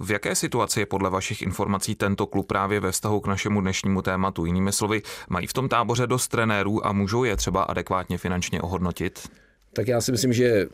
v 0.00 0.10
jaké 0.10 0.34
situaci 0.34 0.80
je 0.80 0.86
podle 0.86 1.10
vašich 1.10 1.42
informací 1.42 1.94
tento 1.94 2.26
klub 2.26 2.46
právě 2.46 2.80
ve 2.80 2.92
vztahu 2.92 3.20
k 3.20 3.26
našemu 3.26 3.60
dnešnímu 3.60 4.02
tématu? 4.02 4.44
Jinými 4.44 4.72
slovy, 4.72 5.02
mají 5.28 5.46
v 5.46 5.52
tom 5.52 5.68
táboře 5.68 6.06
dost 6.06 6.28
trenérů 6.28 6.86
a 6.86 6.92
můžou 6.92 7.24
je 7.24 7.36
třeba 7.36 7.62
adekvátně 7.62 8.18
finančně 8.18 8.60
ohodnotit? 8.60 9.28
Tak 9.74 9.88
já 9.88 10.00
si 10.00 10.12
myslím, 10.12 10.32
že 10.32 10.66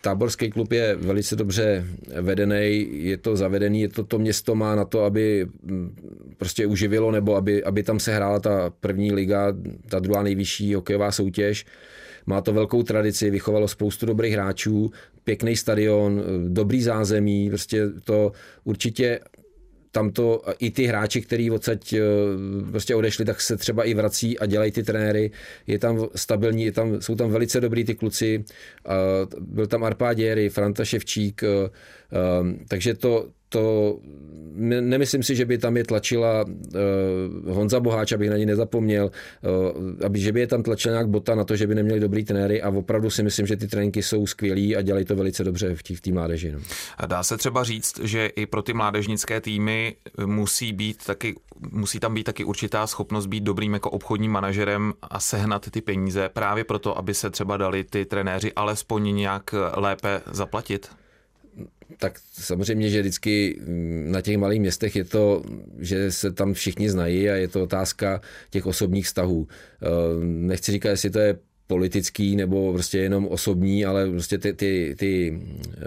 táborský 0.00 0.50
klub 0.50 0.72
je 0.72 0.96
velice 0.96 1.36
dobře 1.36 1.84
vedený, 2.20 2.88
je 2.90 3.16
to 3.16 3.36
zavedený, 3.36 3.80
je 3.80 3.88
to, 3.88 4.04
to 4.04 4.18
město 4.18 4.54
má 4.54 4.74
na 4.74 4.84
to, 4.84 5.04
aby 5.04 5.46
mm, 5.62 5.96
prostě 6.36 6.66
uživilo, 6.66 7.10
nebo 7.10 7.36
aby, 7.36 7.64
aby 7.64 7.82
tam 7.82 8.00
se 8.00 8.14
hrála 8.14 8.40
ta 8.40 8.70
první 8.80 9.12
liga, 9.12 9.54
ta 9.88 9.98
druhá 9.98 10.22
nejvyšší 10.22 10.74
hokejová 10.74 11.12
soutěž. 11.12 11.66
Má 12.28 12.40
to 12.40 12.52
velkou 12.52 12.82
tradici, 12.82 13.30
vychovalo 13.30 13.68
spoustu 13.68 14.06
dobrých 14.06 14.32
hráčů, 14.32 14.90
pěkný 15.24 15.56
stadion, 15.56 16.22
dobrý 16.48 16.82
zázemí, 16.82 17.48
prostě 17.48 17.88
to 18.04 18.32
určitě 18.64 19.20
tam 19.90 20.10
to 20.10 20.42
i 20.58 20.70
ty 20.70 20.84
hráči, 20.84 21.22
kteří 21.22 21.50
odsaď 21.50 21.92
eh, 21.92 22.00
prostě 22.70 22.94
odešli, 22.94 23.24
tak 23.24 23.40
se 23.40 23.56
třeba 23.56 23.84
i 23.84 23.94
vrací 23.94 24.38
a 24.38 24.46
dělají 24.46 24.72
ty 24.72 24.82
trenéry. 24.82 25.30
Je 25.66 25.78
tam 25.78 26.06
stabilní, 26.14 26.64
je 26.64 26.72
tam, 26.72 27.00
jsou 27.00 27.14
tam 27.14 27.30
velice 27.30 27.60
dobrý 27.60 27.84
ty 27.84 27.94
kluci. 27.94 28.44
Byl 29.40 29.66
tam 29.66 29.84
Arpáděry, 29.84 30.48
Franta 30.48 30.84
Ševčík, 30.84 31.42
eh, 31.42 31.48
eh, 32.12 32.64
takže 32.68 32.94
to, 32.94 33.28
to 33.48 33.98
nemyslím 34.80 35.22
si, 35.22 35.36
že 35.36 35.44
by 35.44 35.58
tam 35.58 35.76
je 35.76 35.84
tlačila 35.84 36.44
uh, 36.44 37.54
Honza 37.54 37.80
Boháč, 37.80 38.12
abych 38.12 38.30
na 38.30 38.36
ní 38.36 38.46
nezapomněl, 38.46 39.10
uh, 39.10 40.06
aby, 40.06 40.20
že 40.20 40.32
by 40.32 40.40
je 40.40 40.46
tam 40.46 40.62
tlačila 40.62 40.92
nějak 40.92 41.08
bota 41.08 41.34
na 41.34 41.44
to, 41.44 41.56
že 41.56 41.66
by 41.66 41.74
neměli 41.74 42.00
dobrý 42.00 42.24
trenéry 42.24 42.62
a 42.62 42.68
opravdu 42.68 43.10
si 43.10 43.22
myslím, 43.22 43.46
že 43.46 43.56
ty 43.56 43.66
tréninky 43.66 44.02
jsou 44.02 44.26
skvělí 44.26 44.76
a 44.76 44.82
dělají 44.82 45.04
to 45.04 45.16
velice 45.16 45.44
dobře 45.44 45.74
v 45.74 45.82
té 45.82 45.94
v 45.94 46.14
mládeži. 46.14 46.52
No. 46.52 46.58
A 46.98 47.06
dá 47.06 47.22
se 47.22 47.36
třeba 47.36 47.64
říct, 47.64 48.00
že 48.02 48.26
i 48.26 48.46
pro 48.46 48.62
ty 48.62 48.72
mládežnické 48.72 49.40
týmy 49.40 49.96
musí 50.26 50.72
být 50.72 51.04
taky, 51.06 51.34
musí 51.70 52.00
tam 52.00 52.14
být 52.14 52.24
taky 52.24 52.44
určitá 52.44 52.86
schopnost 52.86 53.26
být 53.26 53.44
dobrým 53.44 53.74
jako 53.74 53.90
obchodním 53.90 54.32
manažerem 54.32 54.92
a 55.02 55.20
sehnat 55.20 55.70
ty 55.70 55.80
peníze 55.80 56.28
právě 56.28 56.64
proto, 56.64 56.98
aby 56.98 57.14
se 57.14 57.30
třeba 57.30 57.56
dali 57.56 57.84
ty 57.84 58.04
trenéři 58.04 58.52
alespoň 58.52 59.14
nějak 59.14 59.54
lépe 59.76 60.20
zaplatit? 60.32 60.88
Tak 61.96 62.18
samozřejmě, 62.32 62.90
že 62.90 63.00
vždycky 63.00 63.60
mm, 63.66 64.06
na 64.12 64.20
těch 64.20 64.38
malých 64.38 64.60
městech 64.60 64.96
je 64.96 65.04
to, 65.04 65.42
že 65.78 66.12
se 66.12 66.32
tam 66.32 66.54
všichni 66.54 66.90
znají 66.90 67.30
a 67.30 67.34
je 67.34 67.48
to 67.48 67.62
otázka 67.62 68.20
těch 68.50 68.66
osobních 68.66 69.06
vztahů. 69.06 69.48
Eh, 69.82 69.86
nechci 70.24 70.72
říkat, 70.72 70.90
jestli 70.90 71.10
to 71.10 71.18
je 71.18 71.38
politický 71.66 72.36
nebo 72.36 72.72
prostě 72.72 72.98
jenom 72.98 73.28
osobní, 73.28 73.84
ale 73.84 74.10
prostě 74.10 74.38
ty, 74.38 74.52
ty, 74.52 74.94
ty 74.98 75.40
eh, 75.76 75.86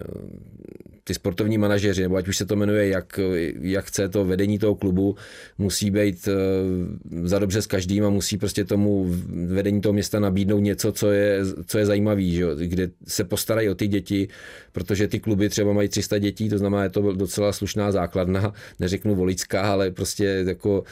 ty 1.04 1.14
sportovní 1.14 1.58
manažeři, 1.58 2.02
nebo 2.02 2.16
ať 2.16 2.28
už 2.28 2.38
se 2.38 2.46
to 2.46 2.56
jmenuje, 2.56 2.88
jak, 2.88 3.20
jak 3.62 3.86
chce 3.86 4.10
to 4.10 4.26
vedení 4.26 4.60
toho 4.60 4.76
klubu, 4.76 5.16
musí 5.58 5.92
být 5.92 6.28
uh, 6.28 7.28
za 7.28 7.40
dobře 7.40 7.62
s 7.62 7.68
každým 7.68 8.06
a 8.06 8.10
musí 8.10 8.38
prostě 8.38 8.66
tomu 8.66 9.06
vedení 9.48 9.82
toho 9.82 9.94
města 9.94 10.20
nabídnout 10.20 10.60
něco, 10.60 10.92
co 10.92 11.12
je, 11.12 11.40
co 11.66 11.78
je 11.78 11.86
zajímavý, 11.86 12.36
že? 12.36 12.46
kde 12.58 12.90
se 13.08 13.24
postarají 13.24 13.70
o 13.70 13.76
ty 13.76 13.88
děti, 13.88 14.28
protože 14.72 15.08
ty 15.08 15.20
kluby 15.20 15.50
třeba 15.50 15.74
mají 15.74 15.90
300 15.90 16.18
dětí, 16.18 16.50
to 16.50 16.58
znamená, 16.58 16.84
je 16.84 16.90
to 16.90 17.14
docela 17.14 17.52
slušná 17.52 17.92
základna, 17.92 18.54
neřeknu 18.80 19.16
volická, 19.16 19.62
ale 19.62 19.92
prostě 19.92 20.44
jako 20.48 20.84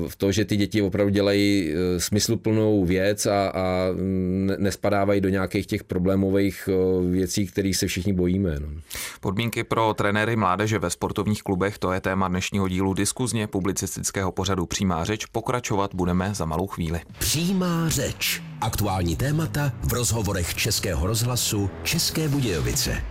uh, 0.00 0.08
v 0.08 0.16
to, 0.16 0.32
že 0.32 0.44
ty 0.44 0.56
děti 0.56 0.82
opravdu 0.82 1.12
dělají 1.12 1.72
uh, 1.72 1.98
smysluplnou 1.98 2.84
věc 2.84 3.26
a, 3.26 3.48
a 3.48 3.88
nespadávají 4.58 5.20
do 5.20 5.28
nějakých 5.28 5.66
těch 5.66 5.84
problémových 5.84 6.68
věcí, 7.10 7.46
kterých 7.46 7.76
se 7.76 7.86
všichni 7.86 8.12
bojíme. 8.12 8.56
No. 8.60 8.68
Podmínky 9.32 9.64
pro 9.64 9.94
trenéry 9.94 10.36
mládeže 10.36 10.78
ve 10.78 10.90
sportovních 10.90 11.42
klubech, 11.42 11.78
to 11.78 11.92
je 11.92 12.00
téma 12.00 12.28
dnešního 12.28 12.68
dílu 12.68 12.94
diskuzně 12.94 13.46
publicistického 13.46 14.32
pořadu 14.32 14.66
Přímá 14.66 15.04
řeč. 15.04 15.26
Pokračovat 15.26 15.90
budeme 15.94 16.34
za 16.34 16.44
malou 16.44 16.66
chvíli. 16.66 17.00
Přímá 17.18 17.88
řeč. 17.88 18.42
Aktuální 18.60 19.16
témata 19.16 19.72
v 19.82 19.92
rozhovorech 19.92 20.54
Českého 20.54 21.06
rozhlasu 21.06 21.70
České 21.82 22.28
Budějovice 22.28 23.02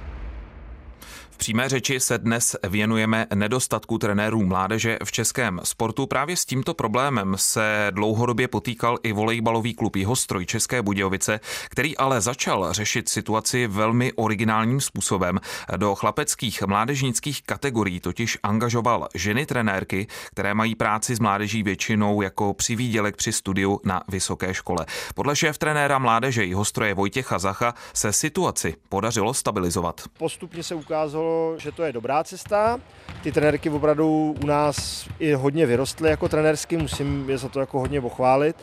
přímé 1.42 1.70
řeči 1.70 2.00
se 2.00 2.18
dnes 2.18 2.56
věnujeme 2.70 3.28
nedostatku 3.36 3.98
trenérů 3.98 4.46
mládeže 4.46 4.98
v 5.04 5.12
českém 5.12 5.62
sportu. 5.64 6.08
Právě 6.08 6.38
s 6.38 6.46
tímto 6.46 6.74
problémem 6.74 7.34
se 7.38 7.88
dlouhodobě 7.92 8.48
potýkal 8.48 8.98
i 9.04 9.14
volejbalový 9.14 9.74
klub 9.74 9.96
Jihostroj 9.96 10.46
České 10.46 10.82
Budějovice, 10.82 11.40
který 11.70 11.98
ale 11.98 12.22
začal 12.22 12.74
řešit 12.74 13.10
situaci 13.10 13.68
velmi 13.68 14.14
originálním 14.14 14.82
způsobem. 14.82 15.40
Do 15.78 15.96
chlapeckých 15.96 16.62
mládežnických 16.62 17.44
kategorií 17.44 18.00
totiž 18.00 18.38
angažoval 18.44 19.08
ženy 19.16 19.46
trenérky, 19.46 20.08
které 20.32 20.54
mají 20.54 20.76
práci 20.76 21.16
s 21.16 21.20
mládeží 21.20 21.64
většinou 21.64 22.22
jako 22.22 22.54
přivídělek 22.54 23.16
při 23.16 23.32
studiu 23.32 23.80
na 23.86 24.04
vysoké 24.08 24.54
škole. 24.54 24.86
Podle 25.16 25.36
šéf 25.36 25.58
trenéra 25.58 26.00
mládeže 26.00 26.44
Jihostroje 26.44 26.94
Vojtěcha 26.94 27.40
Zacha 27.40 27.74
se 27.94 28.14
situaci 28.14 28.76
podařilo 28.90 29.34
stabilizovat. 29.34 30.02
Postupně 30.18 30.64
se 30.64 30.76
ukázalo, 30.76 31.31
že 31.58 31.72
to 31.72 31.84
je 31.84 31.94
dobrá 31.94 32.24
cesta. 32.24 32.80
Ty 33.24 33.32
trenérky 33.32 33.70
opravdu 33.70 34.36
u 34.44 34.46
nás 34.46 35.08
i 35.20 35.34
hodně 35.34 35.66
vyrostly 35.66 36.10
jako 36.10 36.30
trenérsky, 36.30 36.78
musím 36.78 37.30
je 37.30 37.38
za 37.38 37.50
to 37.50 37.60
jako 37.60 37.80
hodně 37.80 38.02
pochválit. 38.02 38.56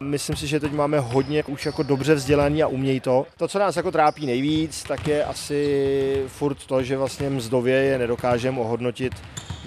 Myslím 0.00 0.36
si, 0.36 0.46
že 0.46 0.60
teď 0.60 0.72
máme 0.72 1.00
hodně 1.00 1.44
už 1.44 1.66
jako 1.66 1.82
dobře 1.82 2.14
vzdělaný 2.14 2.62
a 2.62 2.66
umějí 2.66 3.00
to. 3.00 3.26
To, 3.36 3.48
co 3.48 3.58
nás 3.58 3.76
jako 3.76 3.90
trápí 3.90 4.26
nejvíc, 4.26 4.82
tak 4.82 5.08
je 5.08 5.24
asi 5.24 6.24
furt 6.26 6.66
to, 6.66 6.82
že 6.82 6.96
vlastně 6.96 7.30
mzdově 7.30 7.76
je 7.76 7.98
nedokážeme 7.98 8.60
ohodnotit 8.60 9.12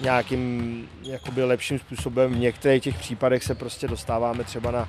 nějakým 0.02 0.88
jakoby 1.02 1.44
lepším 1.44 1.78
způsobem. 1.78 2.34
V 2.34 2.38
některých 2.38 2.82
těch 2.82 2.98
případech 2.98 3.44
se 3.44 3.54
prostě 3.54 3.88
dostáváme 3.88 4.44
třeba 4.44 4.70
na 4.70 4.88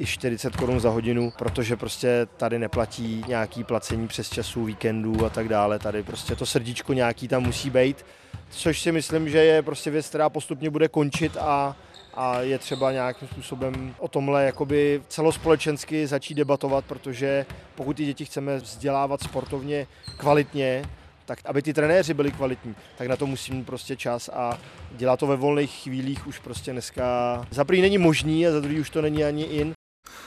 i 0.00 0.06
40 0.06 0.56
korun 0.56 0.80
za 0.80 0.90
hodinu, 0.90 1.32
protože 1.38 1.76
prostě 1.76 2.26
tady 2.36 2.58
neplatí 2.58 3.24
nějaký 3.28 3.64
placení 3.64 4.08
přes 4.08 4.30
časů, 4.30 4.64
víkendů 4.64 5.26
a 5.26 5.30
tak 5.30 5.48
dále. 5.48 5.78
Tady 5.78 6.02
prostě 6.02 6.36
to 6.36 6.46
srdíčko 6.46 6.92
nějaký 6.92 7.28
tam 7.28 7.42
musí 7.42 7.70
být, 7.70 8.06
což 8.50 8.80
si 8.80 8.92
myslím, 8.92 9.28
že 9.28 9.38
je 9.38 9.62
prostě 9.62 9.90
věc, 9.90 10.08
která 10.08 10.28
postupně 10.28 10.70
bude 10.70 10.88
končit 10.88 11.36
a 11.36 11.76
a 12.14 12.40
je 12.40 12.58
třeba 12.58 12.92
nějakým 12.92 13.28
způsobem 13.28 13.94
o 13.98 14.08
tomhle 14.08 14.44
jakoby 14.44 15.02
celospolečensky 15.08 16.06
začít 16.06 16.34
debatovat, 16.34 16.84
protože 16.84 17.46
pokud 17.74 17.96
ty 17.96 18.04
děti 18.04 18.24
chceme 18.24 18.56
vzdělávat 18.56 19.22
sportovně 19.22 19.86
kvalitně, 20.16 20.84
tak 21.24 21.38
aby 21.44 21.62
ty 21.62 21.74
trenéři 21.74 22.14
byli 22.14 22.32
kvalitní, 22.32 22.74
tak 22.98 23.08
na 23.08 23.16
to 23.16 23.26
musí 23.26 23.52
mít 23.52 23.66
prostě 23.66 23.96
čas 23.96 24.28
a 24.28 24.58
dělá 24.90 25.16
to 25.16 25.26
ve 25.26 25.36
volných 25.36 25.70
chvílích 25.70 26.26
už 26.26 26.38
prostě 26.38 26.72
dneska 26.72 27.04
za 27.50 27.64
první 27.64 27.82
není 27.82 27.98
možný 27.98 28.46
a 28.46 28.50
za 28.50 28.60
druhý 28.60 28.80
už 28.80 28.90
to 28.90 29.02
není 29.02 29.24
ani 29.24 29.42
in. 29.42 29.79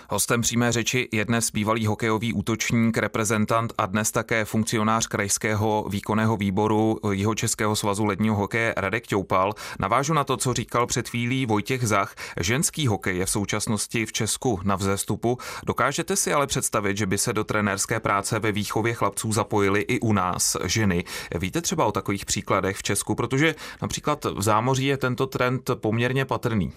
Hostem 0.09 0.41
přímé 0.41 0.71
řeči 0.71 1.09
je 1.11 1.25
dnes 1.25 1.51
bývalý 1.51 1.85
hokejový 1.85 2.33
útočník, 2.33 2.97
reprezentant 2.97 3.73
a 3.77 3.85
dnes 3.85 4.11
také 4.11 4.45
funkcionář 4.45 5.07
krajského 5.07 5.85
výkonného 5.89 6.37
výboru 6.37 6.99
jeho 7.11 7.35
Českého 7.35 7.75
svazu 7.75 8.05
ledního 8.05 8.35
hokeje 8.35 8.73
Radek 8.77 9.07
Toupal. 9.07 9.53
Navážu 9.79 10.13
na 10.13 10.23
to, 10.23 10.37
co 10.37 10.53
říkal 10.53 10.87
před 10.87 11.09
chvílí 11.09 11.45
Vojtěch 11.45 11.87
Zach. 11.87 12.15
Ženský 12.39 12.87
hokej 12.87 13.17
je 13.17 13.25
v 13.25 13.29
současnosti 13.29 14.05
v 14.05 14.11
Česku 14.11 14.59
na 14.63 14.75
vzestupu. 14.75 15.37
Dokážete 15.65 16.15
si 16.15 16.33
ale 16.33 16.47
představit, 16.47 16.97
že 16.97 17.05
by 17.05 17.17
se 17.17 17.33
do 17.33 17.43
trenérské 17.43 17.99
práce 17.99 18.39
ve 18.39 18.51
výchově 18.51 18.93
chlapců 18.93 19.33
zapojili 19.33 19.81
i 19.81 19.99
u 19.99 20.13
nás 20.13 20.57
ženy. 20.65 21.03
Víte 21.35 21.61
třeba 21.61 21.85
o 21.85 21.91
takových 21.91 22.25
příkladech 22.25 22.77
v 22.77 22.83
Česku, 22.83 23.15
protože 23.15 23.55
například 23.81 24.25
v 24.25 24.41
zámoří 24.41 24.85
je 24.85 24.97
tento 24.97 25.27
trend 25.27 25.69
poměrně 25.75 26.25
patrný. 26.25 26.73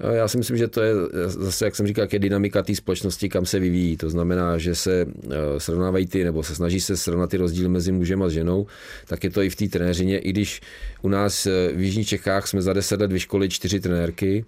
Já 0.00 0.28
si 0.28 0.38
myslím, 0.38 0.56
že 0.56 0.68
to 0.68 0.82
je 0.82 0.94
zase, 1.26 1.64
jak 1.64 1.76
jsem 1.76 1.86
říkal, 1.86 2.02
jak 2.02 2.12
je 2.12 2.18
dynamika 2.18 2.62
té 2.62 2.74
společnosti, 2.74 3.28
kam 3.28 3.46
se 3.46 3.58
vyvíjí. 3.58 3.96
To 3.96 4.10
znamená, 4.10 4.58
že 4.58 4.74
se 4.74 5.06
eh, 5.06 5.30
srovnávají 5.58 6.06
ty, 6.06 6.24
nebo 6.24 6.42
se 6.42 6.54
snaží 6.54 6.80
se 6.80 6.96
srovnat 6.96 7.30
ty 7.30 7.36
rozdíly 7.36 7.68
mezi 7.68 7.92
mužem 7.92 8.22
a 8.22 8.28
ženou, 8.28 8.66
tak 9.06 9.24
je 9.24 9.30
to 9.30 9.42
i 9.42 9.50
v 9.50 9.56
té 9.56 9.68
trenéřině. 9.68 10.18
I 10.18 10.30
když 10.30 10.60
u 11.02 11.08
nás 11.08 11.46
eh, 11.46 11.72
v 11.72 11.80
Jižních 11.80 12.08
Čechách 12.08 12.46
jsme 12.46 12.62
za 12.62 12.72
deset 12.72 13.00
let 13.00 13.12
vyškolili 13.12 13.48
čtyři 13.48 13.80
trenérky 13.80 14.44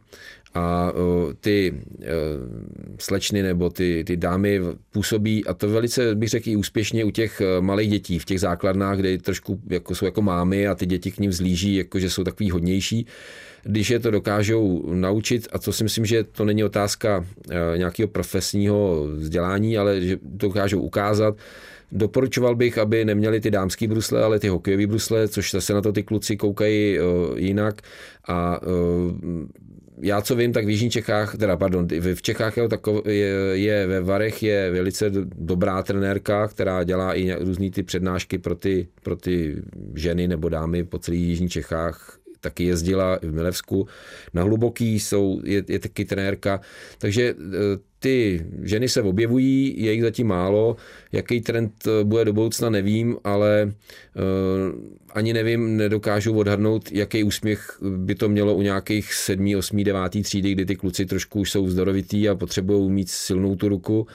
a 0.55 0.93
ty 1.41 1.75
eh, 2.03 2.07
slečny 2.99 3.43
nebo 3.43 3.71
ty, 3.71 4.05
ty 4.07 4.17
dámy 4.17 4.61
působí, 4.91 5.45
a 5.45 5.55
to 5.55 5.69
velice 5.69 6.15
bych 6.15 6.29
řekl 6.29 6.49
i 6.49 6.57
úspěšně 6.57 7.05
u 7.05 7.11
těch 7.11 7.43
malých 7.61 7.91
dětí 7.91 8.19
v 8.19 8.25
těch 8.25 8.41
základnách, 8.41 8.99
kde 8.99 9.19
trošku 9.19 9.61
jako 9.71 9.95
jsou 9.95 10.05
jako 10.05 10.23
mámy 10.23 10.69
a 10.69 10.75
ty 10.75 10.87
děti 10.87 11.11
k 11.11 11.19
ním 11.19 11.33
zlíží, 11.33 11.77
jako 11.77 11.99
že 11.99 12.11
jsou 12.11 12.25
takový 12.25 12.51
hodnější 12.51 13.07
když 13.63 13.91
je 13.91 13.99
to 13.99 14.11
dokážou 14.11 14.93
naučit, 14.95 15.49
a 15.53 15.59
to 15.59 15.73
si 15.73 15.85
myslím, 15.85 16.07
že 16.07 16.25
to 16.25 16.45
není 16.45 16.65
otázka 16.65 17.25
eh, 17.51 17.79
nějakého 17.79 18.09
profesního 18.09 19.07
vzdělání, 19.07 19.79
ale 19.79 20.01
že 20.01 20.19
dokážou 20.23 20.81
ukázat, 20.81 21.37
Doporučoval 21.93 22.55
bych, 22.55 22.79
aby 22.79 23.05
neměli 23.05 23.41
ty 23.41 23.51
dámský 23.51 23.87
brusle, 23.87 24.23
ale 24.23 24.39
ty 24.39 24.49
hokejové 24.49 24.87
brusle, 24.87 25.29
což 25.29 25.51
zase 25.51 25.75
na 25.75 25.81
to 25.81 25.93
ty 25.93 26.03
kluci 26.03 26.37
koukají 26.37 27.01
uh, 27.01 27.39
jinak. 27.39 27.83
A 28.29 28.63
uh, 28.63 29.13
já 30.01 30.21
co 30.21 30.37
vím, 30.37 30.53
tak 30.53 30.67
v 30.67 30.69
Jižních 30.71 30.93
Čechách, 30.93 31.37
teda 31.37 31.57
pardon, 31.57 31.89
v 32.15 32.23
Čechách 32.23 32.57
je, 33.05 33.35
je, 33.53 33.87
ve 33.87 34.01
Varech 34.01 34.43
je 34.43 34.71
velice 34.71 35.11
dobrá 35.39 35.83
trenérka, 35.83 36.49
která 36.49 36.85
dělá 36.85 37.15
i 37.15 37.45
různý 37.45 37.71
ty 37.71 37.83
přednášky 37.83 38.39
pro 38.39 38.55
ty, 38.55 38.89
pro 39.03 39.17
ty 39.17 39.57
ženy 39.95 40.29
nebo 40.29 40.49
dámy 40.49 40.85
po 40.85 40.99
celých 40.99 41.21
Jižních 41.21 41.53
Čechách 41.53 42.19
taky 42.41 42.65
jezdila 42.65 43.19
v 43.23 43.33
Milevsku. 43.33 43.89
Na 44.35 44.43
Hluboký 44.43 45.01
jsou, 45.01 45.41
je, 45.45 45.65
je 45.69 45.79
taky 45.79 46.05
trenérka. 46.05 46.61
Takže 46.99 47.23
e, 47.23 47.35
ty 47.99 48.47
ženy 48.63 48.89
se 48.89 49.03
objevují, 49.03 49.75
je 49.83 49.93
jich 49.93 50.03
zatím 50.03 50.27
málo. 50.27 50.77
Jaký 51.13 51.41
trend 51.41 51.73
e, 51.87 52.05
bude 52.05 52.25
do 52.25 52.33
budoucna, 52.33 52.71
nevím, 52.71 53.17
ale 53.25 53.73
uh, 54.15 54.99
ani 55.15 55.33
nevím, 55.33 55.77
nedokážu 55.77 56.39
odhadnout, 56.39 56.93
jaký 56.93 57.25
úsměch 57.25 57.79
by 57.83 58.15
to 58.15 58.29
mělo 58.29 58.55
u 58.55 58.63
nějakých 58.63 59.15
sedmý, 59.15 59.57
osmý, 59.57 59.85
devátý 59.85 60.23
třídy, 60.23 60.53
kdy 60.53 60.65
ty 60.67 60.77
kluci 60.77 61.07
trošku 61.07 61.41
už 61.41 61.51
jsou 61.51 61.69
zdorovitý 61.69 62.29
a 62.29 62.35
potřebují 62.35 62.91
mít 62.91 63.11
silnou 63.11 63.57
tu 63.57 63.69
ruku. 63.69 64.07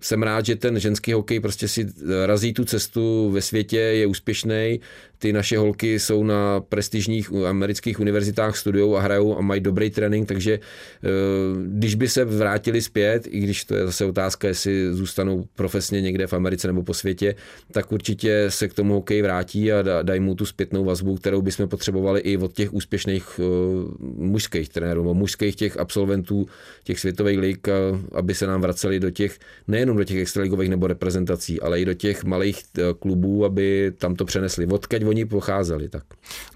Jsem 0.00 0.22
rád, 0.22 0.46
že 0.46 0.56
ten 0.56 0.80
ženský 0.80 1.12
hokej 1.12 1.40
prostě 1.40 1.68
si 1.68 1.86
razí 2.26 2.52
tu 2.52 2.64
cestu 2.64 3.30
ve 3.30 3.42
světě, 3.42 3.76
je 3.76 4.06
úspěšný. 4.06 4.80
Ty 5.18 5.32
naše 5.32 5.58
holky 5.58 5.98
jsou 5.98 6.24
na 6.24 6.60
prestižních 6.60 7.32
amerických 7.48 8.00
univerzitách 8.00 8.56
studují 8.56 8.96
a 8.96 9.00
hrajou 9.00 9.38
a 9.38 9.40
mají 9.40 9.60
dobrý 9.60 9.90
trénink, 9.90 10.28
takže 10.28 10.52
e, 10.52 10.58
když 11.66 11.94
by 11.94 12.08
se 12.08 12.24
vrátili 12.24 12.82
zpět, 12.82 13.26
i 13.26 13.40
když 13.40 13.64
to 13.64 13.74
je 13.74 13.86
zase 13.86 14.04
otázka, 14.04 14.48
jestli 14.48 14.94
zůstanou 14.94 15.44
profesně 15.54 16.00
někde 16.00 16.26
v 16.26 16.32
Americe 16.32 16.66
nebo 16.66 16.82
po 16.82 16.94
světě, 16.94 17.34
tak 17.72 17.92
určitě 17.92 18.46
se 18.48 18.68
k 18.68 18.74
tomu 18.74 18.94
hokej 18.94 19.22
vrátí 19.22 19.72
a 19.72 20.02
dají 20.02 20.20
mu 20.20 20.34
tu 20.34 20.46
zpětnou 20.46 20.84
vazbu, 20.84 21.16
kterou 21.16 21.42
bychom 21.42 21.68
potřebovali 21.68 22.20
i 22.20 22.36
od 22.36 22.52
těch 22.52 22.74
úspěšných 22.74 23.40
e, 23.40 23.42
mužských 24.00 24.68
trenérů, 24.68 25.14
mužských 25.14 25.56
těch 25.56 25.76
absolventů 25.76 26.46
těch 26.84 27.00
světových 27.00 27.38
lig, 27.38 27.68
aby 28.12 28.34
se 28.34 28.46
nám 28.46 28.60
vraceli 28.60 28.78
vraceli 28.78 29.00
do 29.00 29.10
těch, 29.10 29.38
nejenom 29.68 29.96
do 29.96 30.04
těch 30.04 30.18
extraligových 30.18 30.70
nebo 30.70 30.86
reprezentací, 30.86 31.60
ale 31.60 31.80
i 31.80 31.84
do 31.84 31.94
těch 31.94 32.24
malých 32.24 32.62
eh, 32.78 32.82
klubů, 32.98 33.44
aby 33.44 33.92
tam 33.98 34.14
to 34.14 34.24
přenesli. 34.24 34.66
Odkaď 34.66 35.02
oni 35.08 35.24
pocházeli. 35.24 35.88
Tak. 35.88 36.02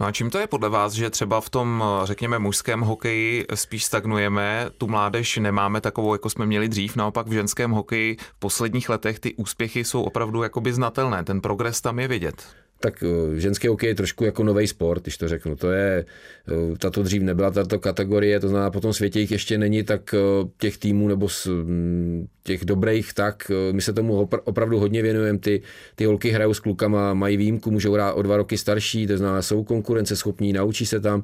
No 0.01 0.07
a 0.07 0.13
čím 0.13 0.31
to 0.31 0.39
je 0.39 0.47
podle 0.47 0.69
vás, 0.69 0.93
že 0.93 1.11
třeba 1.11 1.41
v 1.41 1.51
tom, 1.51 1.85
řekněme, 2.05 2.39
mužském 2.39 2.81
hokeji 2.81 3.47
spíš 3.55 3.85
stagnujeme, 3.85 4.67
tu 4.79 4.87
mládež 4.87 5.37
nemáme 5.37 5.81
takovou, 5.81 6.15
jako 6.15 6.31
jsme 6.31 6.47
měli 6.47 6.69
dřív, 6.69 6.97
naopak 6.97 7.27
v 7.27 7.33
ženském 7.33 7.71
hokeji 7.71 8.17
v 8.17 8.39
posledních 8.39 8.89
letech 8.89 9.21
ty 9.21 9.35
úspěchy 9.35 9.85
jsou 9.85 10.03
opravdu 10.03 10.43
jakoby 10.43 10.73
znatelné, 10.73 11.25
ten 11.25 11.41
progres 11.41 11.81
tam 11.81 11.99
je 11.99 12.09
vidět 12.09 12.62
tak 12.83 13.03
eh, 13.03 13.41
ženský 13.41 13.69
hokej 13.69 13.89
je 13.89 13.95
trošku 13.95 14.25
jako 14.25 14.45
nový 14.45 14.67
sport, 14.67 15.03
když 15.03 15.17
to 15.17 15.29
řeknu. 15.29 15.57
To 15.57 15.71
je, 15.71 16.05
eh, 16.05 16.79
tato 16.79 17.03
dřív 17.03 17.23
nebyla 17.23 17.51
tato 17.51 17.79
kategorie, 17.79 18.41
to 18.41 18.49
znamená, 18.49 18.71
po 18.71 18.81
tom 18.81 18.93
světě 18.93 19.21
jich 19.21 19.31
ještě 19.31 19.59
není 19.59 19.83
tak 19.83 20.15
eh, 20.15 20.19
těch 20.59 20.79
týmů 20.79 21.09
nebo 21.09 21.29
mm, 21.47 22.27
těch 22.45 22.65
dobrých, 22.65 23.15
tak 23.15 23.51
my 23.73 23.83
se 23.83 23.93
tomu 23.93 24.29
opravdu 24.45 24.79
hodně 24.79 25.03
věnujeme. 25.03 25.39
Ty, 25.39 25.63
ty 25.95 26.05
holky 26.05 26.31
hrajou 26.31 26.55
s 26.55 26.61
klukama, 26.61 27.15
mají 27.15 27.37
výjimku, 27.37 27.71
můžou 27.71 27.93
hrát 27.93 28.13
o 28.13 28.23
dva 28.23 28.37
roky 28.37 28.59
starší, 28.59 29.07
to 29.07 29.17
znamená, 29.17 29.43
jsou 29.43 29.65
konkurenceschopní, 29.65 30.53
naučí 30.53 30.87
se 30.87 31.01
tam. 31.01 31.23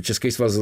Český 0.00 0.30
svaz 0.30 0.58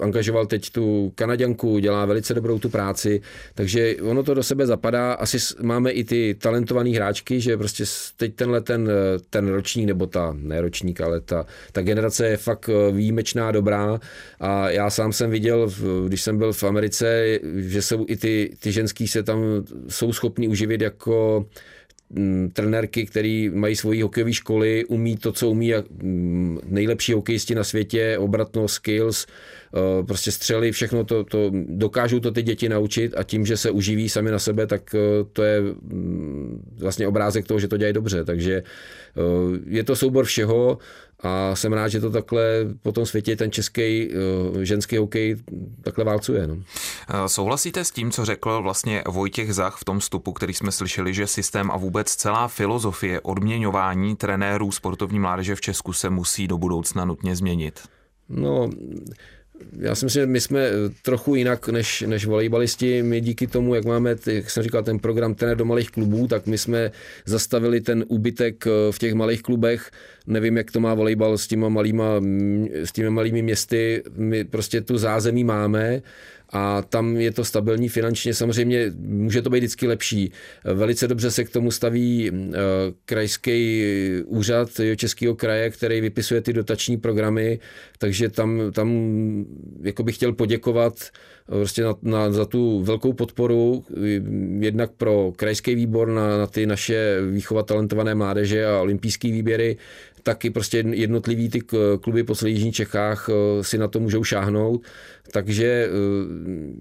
angažoval 0.00 0.46
teď 0.46 0.70
tu 0.70 1.12
Kanaďanku, 1.14 1.78
dělá 1.78 2.06
velice 2.06 2.34
dobrou 2.34 2.58
tu 2.58 2.68
práci, 2.68 3.20
takže 3.54 3.96
ono 4.02 4.22
to 4.22 4.34
do 4.34 4.42
sebe 4.42 4.66
zapadá. 4.66 5.12
Asi 5.12 5.38
máme 5.62 5.90
i 5.90 6.04
ty 6.04 6.34
talentované 6.34 6.90
hráčky, 6.90 7.40
že 7.40 7.56
prostě 7.56 7.84
teď 8.16 8.34
tenhle 8.34 8.60
ten 8.60 8.90
ten 9.30 9.48
ročník, 9.48 9.86
nebo 9.86 10.06
ta, 10.06 10.36
ne 10.38 10.60
ročník, 10.60 11.00
ale 11.00 11.20
ta, 11.20 11.46
ta 11.72 11.82
generace 11.82 12.26
je 12.26 12.36
fakt 12.36 12.68
eh, 12.68 12.92
výjimečná, 12.92 13.52
dobrá. 13.52 14.00
A 14.40 14.70
já 14.70 14.90
sám 14.90 15.12
jsem 15.12 15.30
viděl, 15.30 15.70
když 16.06 16.22
jsem 16.22 16.38
byl 16.38 16.52
v 16.52 16.64
Americe, 16.64 17.38
že 17.56 17.82
jsou 17.82 18.04
i 18.08 18.16
ty, 18.16 18.56
ty 18.60 18.72
ženský 18.72 19.08
se 19.08 19.22
tam 19.22 19.38
jsou 19.88 20.12
schopni 20.12 20.48
uživit 20.48 20.80
jako 20.80 21.46
mm, 22.12 22.50
trenérky, 22.52 23.06
který 23.06 23.50
mají 23.50 23.76
svoji 23.76 24.02
hokejové 24.02 24.32
školy, 24.32 24.84
umí 24.84 25.16
to, 25.16 25.32
co 25.32 25.50
umí 25.50 25.72
mm, 26.02 26.58
nejlepší 26.64 27.12
hokejisti 27.12 27.54
na 27.54 27.64
světě, 27.64 28.18
obratno, 28.18 28.68
skills, 28.68 29.26
eh, 29.26 30.02
prostě 30.02 30.32
střely, 30.32 30.72
všechno 30.72 31.04
to, 31.04 31.24
to, 31.24 31.50
dokážou 31.54 32.20
to 32.20 32.30
ty 32.30 32.42
děti 32.42 32.68
naučit 32.68 33.14
a 33.16 33.22
tím, 33.22 33.46
že 33.46 33.56
se 33.56 33.70
uživí 33.70 34.08
sami 34.08 34.30
na 34.30 34.38
sebe, 34.38 34.66
tak 34.66 34.94
eh, 34.94 34.98
to 35.32 35.42
je 35.42 35.60
mm, 35.60 36.74
vlastně 36.78 37.08
obrázek 37.08 37.46
toho, 37.46 37.60
že 37.60 37.68
to 37.68 37.76
dělají 37.76 37.94
dobře, 37.94 38.24
takže 38.24 38.62
Eh, 39.16 39.58
je 39.66 39.84
to 39.84 39.96
soubor 39.96 40.24
všeho 40.24 40.78
a 41.22 41.56
jsem 41.56 41.72
rád, 41.72 41.88
že 41.88 42.00
to 42.00 42.10
takhle 42.10 42.44
po 42.82 42.92
tom 42.92 43.06
světě 43.06 43.36
ten 43.36 43.52
český 43.52 44.08
eh, 44.08 44.64
ženský 44.64 44.96
hokej 44.96 45.36
takhle 45.82 46.04
válcuje. 46.04 46.46
No. 46.46 46.56
Eh, 47.08 47.28
souhlasíte 47.28 47.84
s 47.84 47.90
tím, 47.90 48.10
co 48.10 48.24
řekl 48.24 48.62
vlastně 48.62 49.02
Vojtěch 49.08 49.54
Zach 49.54 49.76
v 49.76 49.84
tom 49.84 49.98
vstupu, 49.98 50.32
který 50.32 50.54
jsme 50.54 50.72
slyšeli, 50.72 51.14
že 51.14 51.26
systém 51.26 51.70
a 51.70 51.76
vůbec 51.76 52.14
celá 52.14 52.48
filozofie 52.48 53.20
odměňování 53.20 54.16
trenérů 54.16 54.72
sportovní 54.72 55.18
mládeže 55.18 55.54
v 55.54 55.60
Česku 55.60 55.92
se 55.92 56.10
musí 56.10 56.48
do 56.48 56.58
budoucna 56.58 57.04
nutně 57.04 57.36
změnit? 57.36 57.80
No, 58.28 58.70
já 59.78 59.94
si 59.94 60.04
myslím, 60.04 60.22
že 60.22 60.26
my 60.26 60.40
jsme 60.40 60.60
eh, 60.60 60.72
trochu 61.02 61.34
jinak 61.34 61.68
než, 61.68 62.04
než 62.06 62.26
volejbalisti. 62.26 63.02
My 63.02 63.20
díky 63.20 63.46
tomu, 63.46 63.74
jak 63.74 63.84
máme, 63.84 64.16
jak 64.26 64.50
jsem 64.50 64.62
říkal, 64.62 64.82
ten 64.82 64.98
program 64.98 65.34
trenér 65.34 65.56
do 65.56 65.64
malých 65.64 65.90
klubů, 65.90 66.26
tak 66.26 66.46
my 66.46 66.58
jsme 66.58 66.90
zastavili 67.26 67.80
ten 67.80 68.04
úbytek 68.08 68.66
eh, 68.66 68.70
v 68.92 68.98
těch 68.98 69.14
malých 69.14 69.42
klubech. 69.42 69.90
Nevím, 70.26 70.56
jak 70.56 70.70
to 70.70 70.80
má 70.80 70.94
volejbal 70.94 71.38
s 71.38 71.48
s 72.84 72.92
těmi 72.92 73.10
malými 73.10 73.42
městy. 73.42 74.02
My 74.16 74.44
prostě 74.44 74.80
tu 74.80 74.98
zázemí 74.98 75.44
máme 75.44 76.02
a 76.52 76.82
tam 76.82 77.16
je 77.16 77.32
to 77.32 77.44
stabilní 77.44 77.88
finančně. 77.88 78.34
Samozřejmě 78.34 78.92
může 78.98 79.42
to 79.42 79.50
být 79.50 79.58
vždycky 79.58 79.86
lepší. 79.86 80.32
Velice 80.64 81.08
dobře 81.08 81.30
se 81.30 81.44
k 81.44 81.50
tomu 81.50 81.70
staví 81.70 82.30
eh, 82.32 82.58
krajský 83.04 83.84
úřad 84.26 84.68
Českého 84.96 85.34
kraje, 85.34 85.70
který 85.70 86.00
vypisuje 86.00 86.40
ty 86.40 86.52
dotační 86.52 86.96
programy, 86.96 87.58
takže 87.98 88.28
tam, 88.28 88.60
tam 88.72 88.88
jako 89.82 90.02
bych 90.02 90.14
chtěl 90.14 90.32
poděkovat 90.32 90.94
prostě 91.46 91.82
na, 91.82 91.94
na, 92.02 92.30
za 92.30 92.44
tu 92.44 92.82
velkou 92.82 93.12
podporu, 93.12 93.84
jednak 94.58 94.90
pro 94.90 95.32
krajský 95.36 95.74
výbor 95.74 96.08
na, 96.08 96.38
na 96.38 96.46
ty 96.46 96.66
naše 96.66 97.18
výchova 97.30 97.62
talentované 97.62 98.14
mládeže 98.14 98.66
a 98.66 98.80
olympijské 98.80 99.28
výběry, 99.28 99.76
taky 100.22 100.50
prostě 100.50 100.84
jednotlivý 100.90 101.48
ty 101.48 101.60
kluby 102.00 102.24
po 102.24 102.34
celé 102.34 102.50
Jižní 102.50 102.72
Čechách 102.72 103.28
eh, 103.28 103.64
si 103.64 103.78
na 103.78 103.88
to 103.88 104.00
můžou 104.00 104.24
šáhnout. 104.24 104.82
Takže 105.30 105.66
eh, 105.66 105.90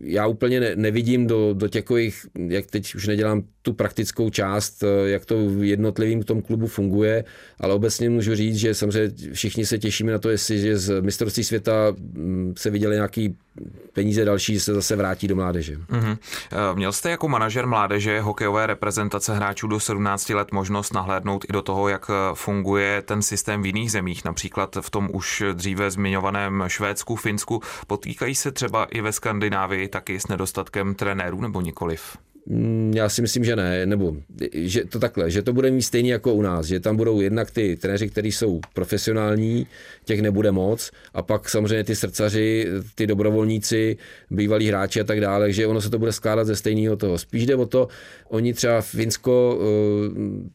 já 0.03 0.27
úplně 0.27 0.75
nevidím 0.75 1.27
do, 1.27 1.53
do 1.53 1.67
těkových, 1.67 2.25
jak 2.47 2.65
teď 2.65 2.95
už 2.95 3.07
nedělám 3.07 3.43
tu 3.61 3.73
praktickou 3.73 4.29
část, 4.29 4.83
eh, 4.83 5.09
jak 5.09 5.25
to 5.25 5.49
jednotlivým 5.61 6.21
v 6.21 6.25
tom 6.25 6.41
klubu 6.41 6.67
funguje, 6.67 7.23
ale 7.59 7.73
obecně 7.73 8.09
můžu 8.09 8.35
říct, 8.35 8.55
že 8.55 8.73
samozřejmě 8.73 9.33
všichni 9.33 9.65
se 9.65 9.79
těšíme 9.79 10.11
na 10.11 10.19
to, 10.19 10.29
jestli 10.29 10.59
že 10.59 10.77
z 10.77 11.01
mistrovství 11.01 11.43
světa 11.43 11.95
mm, 11.97 12.53
se 12.57 12.69
viděli 12.69 12.95
nějaký 12.95 13.35
peníze 13.93 14.25
další, 14.25 14.59
se 14.59 14.73
zase 14.73 14.95
vrátí 14.95 15.27
do 15.27 15.35
mládeže. 15.35 15.77
Mm-hmm. 15.77 16.17
Měl 16.73 16.91
jste 16.91 17.09
jako 17.09 17.27
manažer 17.27 17.67
mládeže 17.67 18.21
hokejové 18.21 18.67
reprezentace 18.67 19.35
hráčů 19.35 19.67
do 19.67 19.79
17 19.79 20.29
let 20.29 20.51
možnost 20.51 20.93
nahlédnout 20.93 21.45
i 21.49 21.53
do 21.53 21.61
toho, 21.61 21.89
jak 21.89 22.11
funguje 22.33 23.01
ten 23.01 23.21
systém 23.21 23.61
v 23.61 23.65
jiných 23.65 23.91
zemích, 23.91 24.25
například 24.25 24.77
v 24.81 24.89
tom 24.89 25.09
už 25.13 25.43
dříve 25.53 25.91
zmiňovaném 25.91 26.63
Švédsku, 26.67 27.15
Finsku. 27.15 27.61
Potýkají 27.87 28.35
se 28.35 28.51
třeba 28.51 28.85
i 28.85 29.01
ve 29.01 29.11
Skandinávii 29.11 29.87
taky 29.87 30.19
s 30.19 30.27
nedostatkem 30.27 30.95
trenérů 30.95 31.41
nebo 31.41 31.61
nikoliv? 31.61 32.17
Mm, 32.45 32.93
já 32.95 33.09
si 33.09 33.21
myslím, 33.21 33.43
že 33.43 33.55
ne, 33.55 33.85
nebo 33.85 34.15
že 34.53 34.85
to 34.85 34.99
takhle, 34.99 35.31
že 35.31 35.41
to 35.41 35.53
bude 35.53 35.71
mít 35.71 35.81
stejně 35.81 36.13
jako 36.13 36.33
u 36.33 36.41
nás, 36.41 36.65
že 36.65 36.79
tam 36.79 36.97
budou 36.97 37.21
jednak 37.21 37.51
ty 37.51 37.75
trenéři, 37.75 38.09
kteří 38.09 38.31
jsou 38.31 38.59
profesionální, 38.73 39.67
těch 40.05 40.21
nebude 40.21 40.51
moc, 40.51 40.91
a 41.13 41.21
pak 41.21 41.49
samozřejmě 41.49 41.83
ty 41.83 41.95
srdcaři, 41.95 42.67
ty 42.95 43.07
dobrovolníci, 43.07 43.97
bývalí 44.29 44.67
hráči 44.67 45.01
a 45.01 45.03
tak 45.03 45.21
dále, 45.21 45.51
že 45.51 45.67
ono 45.67 45.81
se 45.81 45.89
to 45.89 45.99
bude 45.99 46.11
skládat 46.11 46.47
ze 46.47 46.55
stejného 46.55 46.95
toho. 46.95 47.17
Spíš 47.17 47.45
jde 47.45 47.55
o 47.55 47.65
to, 47.65 47.87
oni 48.29 48.53
třeba 48.53 48.81
Finsko, 48.81 49.59
eh, 49.61 50.49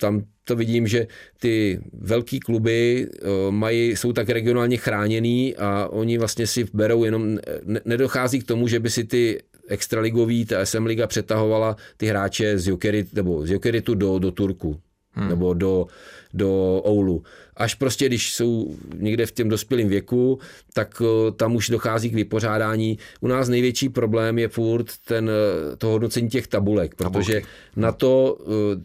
tam 0.00 0.22
to 0.44 0.56
vidím, 0.56 0.86
že 0.86 1.06
ty 1.40 1.80
velký 1.92 2.40
kluby 2.40 3.06
eh, 3.08 3.26
mají, 3.50 3.90
jsou 3.90 4.12
tak 4.12 4.28
regionálně 4.28 4.76
chráněný 4.76 5.56
a 5.56 5.88
oni 5.90 6.18
vlastně 6.18 6.46
si 6.46 6.64
berou 6.72 7.04
jenom, 7.04 7.38
nedochází 7.84 8.40
k 8.40 8.46
tomu, 8.46 8.68
že 8.68 8.80
by 8.80 8.90
si 8.90 9.04
ty 9.04 9.38
extraligový, 9.68 10.44
ta 10.44 10.66
SM 10.66 10.86
Liga 10.86 11.06
přetahovala 11.06 11.76
ty 11.96 12.06
hráče 12.06 12.58
z 12.58 12.68
Jokerit, 12.68 13.14
nebo 13.14 13.46
z 13.46 13.50
Jokeritu 13.50 13.94
do, 13.94 14.18
do 14.18 14.30
Turku. 14.30 14.80
Hmm. 15.14 15.28
nebo 15.28 15.54
do, 15.54 15.86
do 16.34 16.80
Oulu. 16.86 17.22
Až 17.56 17.74
prostě, 17.74 18.06
když 18.06 18.34
jsou 18.34 18.76
někde 18.96 19.26
v 19.26 19.32
těm 19.32 19.48
dospělém 19.48 19.88
věku, 19.88 20.38
tak 20.72 21.02
eh, 21.04 21.32
tam 21.32 21.54
už 21.54 21.68
dochází 21.68 22.10
k 22.10 22.14
vypořádání. 22.14 22.98
U 23.20 23.26
nás 23.28 23.48
největší 23.48 23.88
problém 23.88 24.38
je 24.38 24.48
furt 24.48 24.86
ten, 25.04 25.30
eh, 25.30 25.76
to 25.76 25.86
hodnocení 25.86 26.28
těch 26.28 26.46
tabulek, 26.46 26.94
protože 26.94 27.32
Tabulky. 27.32 27.48
na 27.76 27.92
to, 27.92 28.38
eh, 28.40 28.80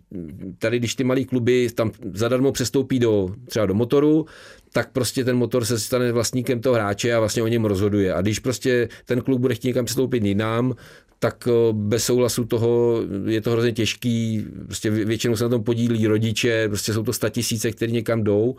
tady 0.59 0.79
když 0.79 0.95
ty 0.95 1.03
malé 1.03 1.23
kluby 1.23 1.69
tam 1.75 1.91
zadarmo 2.13 2.51
přestoupí 2.51 2.99
do, 2.99 3.29
třeba 3.45 3.65
do 3.65 3.73
motoru, 3.73 4.25
tak 4.71 4.91
prostě 4.91 5.25
ten 5.25 5.37
motor 5.37 5.65
se 5.65 5.79
stane 5.79 6.11
vlastníkem 6.11 6.61
toho 6.61 6.75
hráče 6.75 7.13
a 7.13 7.19
vlastně 7.19 7.43
o 7.43 7.47
něm 7.47 7.65
rozhoduje. 7.65 8.13
A 8.13 8.21
když 8.21 8.39
prostě 8.39 8.89
ten 9.05 9.21
klub 9.21 9.41
bude 9.41 9.55
chtít 9.55 9.67
někam 9.67 9.85
přestoupit 9.85 10.23
jinam, 10.23 10.75
tak 11.19 11.47
bez 11.71 12.03
souhlasu 12.03 12.45
toho 12.45 13.01
je 13.25 13.41
to 13.41 13.51
hrozně 13.51 13.71
těžký. 13.71 14.45
Prostě 14.65 14.89
většinou 14.89 15.35
se 15.35 15.43
na 15.43 15.49
tom 15.49 15.63
podílí 15.63 16.07
rodiče, 16.07 16.67
prostě 16.67 16.93
jsou 16.93 17.03
to 17.03 17.13
statisíce, 17.13 17.71
které 17.71 17.91
někam 17.91 18.23
jdou 18.23 18.55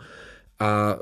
a 0.59 0.97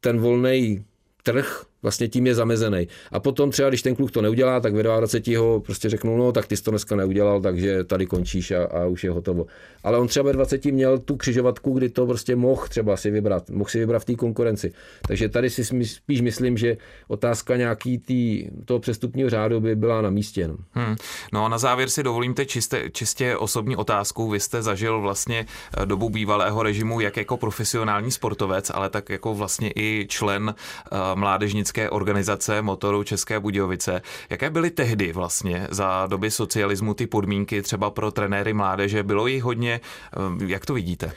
ten 0.00 0.20
volný 0.20 0.84
trh 1.22 1.64
vlastně 1.82 2.08
tím 2.08 2.26
je 2.26 2.34
zamezený. 2.34 2.88
A 3.12 3.20
potom 3.20 3.50
třeba, 3.50 3.68
když 3.68 3.82
ten 3.82 3.94
kluk 3.94 4.10
to 4.10 4.22
neudělá, 4.22 4.60
tak 4.60 4.74
ve 4.74 4.82
22 4.82 5.40
ho 5.40 5.60
prostě 5.60 5.88
řeknou, 5.88 6.16
no 6.16 6.32
tak 6.32 6.46
ty 6.46 6.56
jsi 6.56 6.62
to 6.62 6.70
dneska 6.70 6.96
neudělal, 6.96 7.40
takže 7.40 7.84
tady 7.84 8.06
končíš 8.06 8.50
a, 8.50 8.64
a 8.64 8.86
už 8.86 9.04
je 9.04 9.10
hotovo. 9.10 9.46
Ale 9.82 9.98
on 9.98 10.08
třeba 10.08 10.26
ve 10.26 10.32
20 10.32 10.64
měl 10.64 10.98
tu 10.98 11.16
křižovatku, 11.16 11.72
kdy 11.72 11.88
to 11.88 12.06
prostě 12.06 12.36
mohl 12.36 12.66
třeba 12.68 12.96
si 12.96 13.10
vybrat, 13.10 13.50
mohl 13.50 13.70
si 13.70 13.78
vybrat 13.78 14.02
v 14.02 14.04
té 14.04 14.14
konkurenci. 14.14 14.72
Takže 15.08 15.28
tady 15.28 15.50
si 15.50 15.64
spíš 15.84 16.20
myslím, 16.20 16.56
že 16.56 16.76
otázka 17.08 17.56
nějaký 17.56 17.98
tý, 17.98 18.48
toho 18.64 18.80
přestupního 18.80 19.30
řádu 19.30 19.60
by 19.60 19.76
byla 19.76 20.02
na 20.02 20.10
místě. 20.10 20.48
No. 20.48 20.56
Hmm. 20.72 20.96
no 21.32 21.44
a 21.44 21.48
na 21.48 21.58
závěr 21.58 21.88
si 21.88 22.02
dovolím 22.02 22.34
teď 22.34 22.48
čistě, 22.48 22.90
čistě 22.92 23.36
osobní 23.36 23.76
otázku. 23.76 24.30
Vy 24.30 24.40
jste 24.40 24.62
zažil 24.62 25.00
vlastně 25.00 25.46
eh, 25.76 25.86
dobu 25.86 26.10
bývalého 26.10 26.62
režimu 26.62 27.00
jak 27.00 27.16
jako 27.16 27.36
profesionální 27.36 28.10
sportovec, 28.10 28.70
ale 28.74 28.90
tak 28.90 29.10
jako 29.10 29.34
vlastně 29.34 29.72
i 29.76 30.06
člen 30.08 30.54
uh, 30.92 30.98
mládežnické 31.14 31.71
dětské 31.72 31.90
organizace 31.90 32.62
motoru 32.62 33.04
České 33.04 33.40
Budějovice. 33.40 34.02
Jaké 34.30 34.50
byly 34.50 34.70
tehdy 34.70 35.12
vlastně 35.12 35.66
za 35.70 36.06
doby 36.06 36.30
socialismu 36.30 36.94
ty 36.94 37.06
podmínky 37.06 37.62
třeba 37.62 37.90
pro 37.90 38.10
trenéry 38.10 38.52
mládeže? 38.52 39.02
Bylo 39.02 39.26
jich 39.26 39.42
hodně? 39.42 39.80
Ehm, 40.16 40.48
jak 40.48 40.66
to 40.66 40.74
vidíte? 40.74 41.12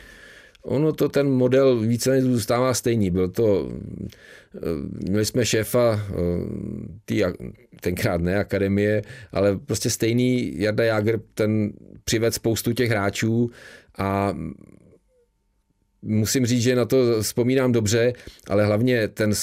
Ono 0.63 0.93
to, 0.93 1.09
ten 1.09 1.31
model 1.31 1.79
více 1.79 2.21
zůstává 2.21 2.73
stejný. 2.73 3.11
Byl 3.11 3.29
to, 3.29 3.67
ehm, 3.67 4.89
měli 5.09 5.25
jsme 5.25 5.45
šéfa 5.45 5.99
ehm, 6.09 6.99
tý, 7.05 7.23
tenkrát 7.81 8.21
ne 8.21 8.37
akademie, 8.39 9.01
ale 9.31 9.57
prostě 9.57 9.89
stejný 9.89 10.59
Jarda 10.59 10.83
Jager, 10.83 11.19
ten 11.33 11.73
přived 12.03 12.33
spoustu 12.33 12.73
těch 12.73 12.89
hráčů 12.89 13.51
a 13.97 14.33
musím 16.05 16.45
říct, 16.45 16.61
že 16.61 16.75
na 16.75 16.85
to 16.85 17.21
vzpomínám 17.21 17.71
dobře, 17.71 18.13
ale 18.49 18.65
hlavně 18.65 19.07
ten 19.07 19.33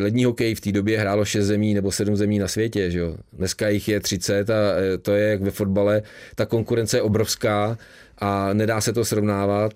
lední 0.00 0.24
hokej 0.24 0.54
v 0.54 0.60
té 0.60 0.72
době 0.72 0.98
hrálo 0.98 1.24
6 1.24 1.46
zemí 1.46 1.74
nebo 1.74 1.92
7 1.92 2.16
zemí 2.16 2.38
na 2.38 2.48
světě. 2.48 2.90
Že 2.90 2.98
jo? 2.98 3.16
Dneska 3.32 3.68
jich 3.68 3.88
je 3.88 4.00
30 4.00 4.50
a 4.50 4.54
e, 4.54 4.98
to 4.98 5.12
je 5.12 5.30
jak 5.30 5.42
ve 5.42 5.50
fotbale. 5.50 6.02
Ta 6.34 6.46
konkurence 6.46 6.96
je 6.96 7.02
obrovská 7.02 7.78
a 8.18 8.52
nedá 8.52 8.80
se 8.80 8.92
to 8.92 9.04
srovnávat 9.04 9.72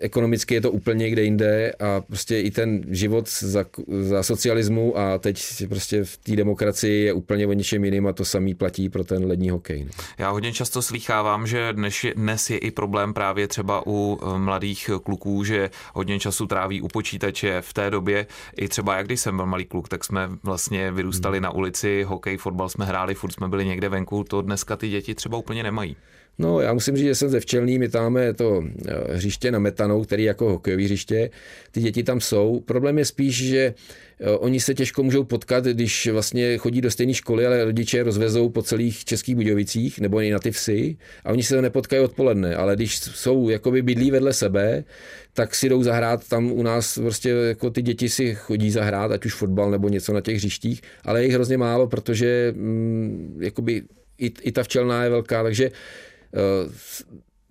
ekonomicky 0.00 0.54
je 0.54 0.60
to 0.60 0.70
úplně 0.70 0.98
někde 0.98 1.22
jinde 1.22 1.72
a 1.72 2.00
prostě 2.00 2.40
i 2.40 2.50
ten 2.50 2.82
život 2.88 3.28
za, 3.28 3.64
za 4.00 4.22
socialismu 4.22 4.98
a 4.98 5.18
teď 5.18 5.42
prostě 5.68 6.04
v 6.04 6.16
té 6.16 6.36
demokracii 6.36 7.04
je 7.04 7.12
úplně 7.12 7.46
o 7.46 7.52
něčem 7.52 7.84
jiným 7.84 8.06
a 8.06 8.12
to 8.12 8.24
samý 8.24 8.54
platí 8.54 8.88
pro 8.88 9.04
ten 9.04 9.24
lední 9.24 9.50
hokej. 9.50 9.88
Já 10.18 10.30
hodně 10.30 10.52
často 10.52 10.82
slýchávám, 10.82 11.46
že 11.46 11.72
dnes 11.72 12.04
je, 12.04 12.14
dnes 12.14 12.50
je 12.50 12.58
i 12.58 12.70
problém 12.70 13.14
právě 13.14 13.48
třeba 13.48 13.82
u 13.86 14.18
eh, 14.22 14.38
mladých 14.38 14.90
kluků, 15.02 15.44
že 15.44 15.70
hodně 15.94 16.18
času 16.18 16.46
tráví 16.46 16.82
u 16.82 16.88
počítače 16.88 17.60
v 17.60 17.72
té 17.72 17.90
době. 17.90 18.26
I 18.56 18.68
třeba 18.68 18.96
jak 18.96 19.06
když 19.06 19.20
jsem 19.20 19.36
byl 19.36 19.46
malý 19.46 19.64
kluk, 19.64 19.88
tak 19.88 20.04
jsme 20.04 20.28
vlastně 20.42 20.92
vyrůstali 20.92 21.38
hmm. 21.38 21.42
na 21.42 21.50
ulici, 21.50 22.02
hokej, 22.02 22.36
fotbal 22.36 22.68
jsme 22.68 22.84
hráli, 22.84 23.14
furt 23.14 23.32
jsme 23.32 23.48
byli 23.48 23.66
někde 23.66 23.88
venku, 23.88 24.24
to 24.24 24.42
dneska 24.42 24.76
ty 24.76 24.88
děti 24.88 25.14
třeba 25.14 25.38
úplně 25.38 25.62
nemají. 25.62 25.96
No, 26.38 26.60
já 26.60 26.72
musím 26.72 26.96
říct, 26.96 27.06
že 27.06 27.14
jsem 27.14 27.28
ze 27.28 27.40
Včelný, 27.40 27.78
my 27.78 27.88
tam 27.88 28.18
to 28.36 28.64
eh, 28.88 29.14
hřiště 29.14 29.50
na 29.50 29.58
metanou, 29.58 30.04
který 30.04 30.24
jako 30.24 30.50
hokejový 30.50 30.84
hřiště, 30.84 31.30
ty 31.70 31.80
děti 31.80 32.02
tam 32.02 32.20
jsou. 32.20 32.60
Problém 32.60 32.98
je 32.98 33.04
spíš, 33.04 33.44
že 33.44 33.74
eh, 34.20 34.30
oni 34.30 34.60
se 34.60 34.74
těžko 34.74 35.02
můžou 35.02 35.24
potkat, 35.24 35.64
když 35.64 36.06
vlastně 36.06 36.58
chodí 36.58 36.80
do 36.80 36.90
stejné 36.90 37.14
školy, 37.14 37.46
ale 37.46 37.64
rodiče 37.64 38.02
rozvezou 38.02 38.48
po 38.48 38.62
celých 38.62 39.04
českých 39.04 39.36
Budějovicích 39.36 40.00
nebo 40.00 40.20
i 40.20 40.30
na 40.30 40.38
ty 40.38 40.50
vsi 40.50 40.96
a 41.24 41.30
oni 41.30 41.42
se 41.42 41.62
nepotkají 41.62 42.02
odpoledne, 42.02 42.56
ale 42.56 42.76
když 42.76 42.98
jsou 42.98 43.48
jakoby 43.48 43.82
bydlí 43.82 44.10
vedle 44.10 44.32
sebe, 44.32 44.84
tak 45.32 45.54
si 45.54 45.68
jdou 45.68 45.82
zahrát. 45.82 46.28
Tam 46.28 46.52
u 46.52 46.62
nás 46.62 46.98
prostě 46.98 47.28
jako 47.30 47.70
ty 47.70 47.82
děti 47.82 48.08
si 48.08 48.34
chodí 48.34 48.70
zahrát, 48.70 49.12
ať 49.12 49.26
už 49.26 49.34
fotbal 49.34 49.70
nebo 49.70 49.88
něco 49.88 50.12
na 50.12 50.20
těch 50.20 50.36
hřištích, 50.36 50.82
ale 51.04 51.20
je 51.20 51.24
jich 51.24 51.34
hrozně 51.34 51.58
málo, 51.58 51.86
protože 51.86 52.52
mm, 52.56 53.38
jakoby 53.40 53.82
i, 54.18 54.32
i 54.42 54.52
ta 54.52 54.62
včelná 54.62 55.04
je 55.04 55.10
velká, 55.10 55.42
takže 55.42 55.70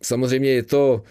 samozřejmě 0.01 0.49
je 0.49 0.63
to 0.63 1.03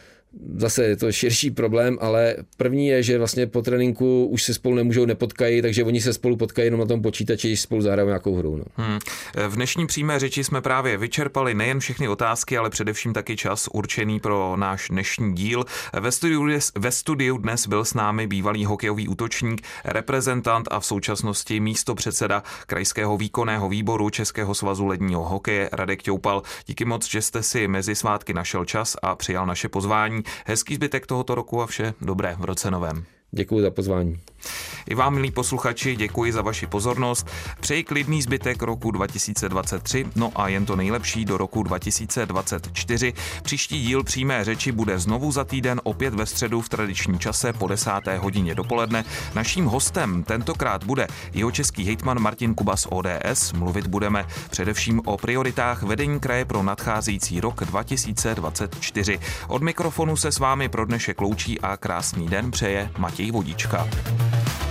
zase 0.56 0.84
je 0.84 0.96
to 0.96 1.12
širší 1.12 1.50
problém, 1.50 1.98
ale 2.00 2.36
první 2.56 2.86
je, 2.86 3.02
že 3.02 3.18
vlastně 3.18 3.46
po 3.46 3.62
tréninku 3.62 4.26
už 4.26 4.42
se 4.42 4.54
spolu 4.54 4.74
nemůžou 4.74 5.04
nepotkají, 5.04 5.62
takže 5.62 5.84
oni 5.84 6.00
se 6.00 6.12
spolu 6.12 6.36
potkají 6.36 6.66
jenom 6.66 6.80
na 6.80 6.86
tom 6.86 7.02
počítači, 7.02 7.48
když 7.48 7.60
spolu 7.60 7.80
zahrajou 7.80 8.08
nějakou 8.08 8.36
hru. 8.36 8.56
No. 8.56 8.64
Hmm. 8.76 8.98
V 9.48 9.54
dnešní 9.54 9.86
přímé 9.86 10.18
řeči 10.18 10.44
jsme 10.44 10.60
právě 10.60 10.96
vyčerpali 10.96 11.54
nejen 11.54 11.80
všechny 11.80 12.08
otázky, 12.08 12.58
ale 12.58 12.70
především 12.70 13.12
taky 13.12 13.36
čas 13.36 13.68
určený 13.72 14.20
pro 14.20 14.56
náš 14.56 14.88
dnešní 14.88 15.34
díl. 15.34 15.64
Ve 16.00 16.12
studiu, 16.12 16.48
ve 16.78 16.90
studiu 16.90 17.38
dnes 17.38 17.66
byl 17.66 17.84
s 17.84 17.94
námi 17.94 18.26
bývalý 18.26 18.64
hokejový 18.64 19.08
útočník, 19.08 19.62
reprezentant 19.84 20.68
a 20.70 20.80
v 20.80 20.86
současnosti 20.86 21.60
místo 21.60 21.94
předseda 21.94 22.42
Krajského 22.66 23.16
výkonného 23.16 23.68
výboru 23.68 24.10
Českého 24.10 24.54
svazu 24.54 24.86
ledního 24.86 25.24
hokeje 25.24 25.68
Radek 25.72 26.02
Toupal. 26.02 26.42
Díky 26.66 26.84
moc, 26.84 27.10
že 27.10 27.22
jste 27.22 27.42
si 27.42 27.68
mezi 27.68 27.94
svátky 27.94 28.34
našel 28.34 28.64
čas 28.64 28.96
a 29.02 29.16
přijal 29.16 29.46
naše 29.46 29.68
pozvání. 29.68 30.23
Hezký 30.46 30.74
zbytek 30.74 31.06
tohoto 31.06 31.34
roku 31.34 31.62
a 31.62 31.66
vše 31.66 31.94
dobré 32.00 32.36
v 32.38 32.44
roce 32.44 32.70
novém. 32.70 33.04
Děkuji 33.30 33.60
za 33.60 33.70
pozvání. 33.70 34.20
I 34.86 34.94
vám, 34.94 35.14
milí 35.14 35.30
posluchači, 35.30 35.96
děkuji 35.96 36.32
za 36.32 36.42
vaši 36.42 36.66
pozornost. 36.66 37.26
Přeji 37.60 37.84
klidný 37.84 38.22
zbytek 38.22 38.62
roku 38.62 38.90
2023, 38.90 40.06
no 40.16 40.32
a 40.34 40.48
jen 40.48 40.66
to 40.66 40.76
nejlepší 40.76 41.24
do 41.24 41.36
roku 41.36 41.62
2024. 41.62 43.12
Příští 43.42 43.82
díl 43.82 44.02
přímé 44.04 44.44
řeči 44.44 44.72
bude 44.72 44.98
znovu 44.98 45.32
za 45.32 45.44
týden 45.44 45.80
opět 45.84 46.14
ve 46.14 46.26
středu 46.26 46.60
v 46.60 46.68
tradičním 46.68 47.18
čase 47.18 47.52
po 47.52 47.68
10. 47.68 47.90
hodině 48.18 48.54
dopoledne. 48.54 49.04
Naším 49.34 49.64
hostem 49.64 50.22
tentokrát 50.22 50.84
bude 50.84 51.06
jeho 51.32 51.50
český 51.50 51.84
hejtman 51.84 52.18
Martin 52.18 52.54
Kubas 52.54 52.86
ODS. 52.90 53.52
Mluvit 53.52 53.86
budeme 53.86 54.26
především 54.50 55.00
o 55.04 55.16
prioritách 55.16 55.82
vedení 55.82 56.20
kraje 56.20 56.44
pro 56.44 56.62
nadcházející 56.62 57.40
rok 57.40 57.64
2024. 57.64 59.18
Od 59.48 59.62
mikrofonu 59.62 60.16
se 60.16 60.32
s 60.32 60.38
vámi 60.38 60.68
pro 60.68 60.86
dnešek 60.86 61.20
loučí 61.20 61.60
a 61.60 61.76
krásný 61.76 62.28
den 62.28 62.50
přeje 62.50 62.90
Matěj 62.98 63.30
Vodička. 63.30 63.88
Bye. 64.34 64.63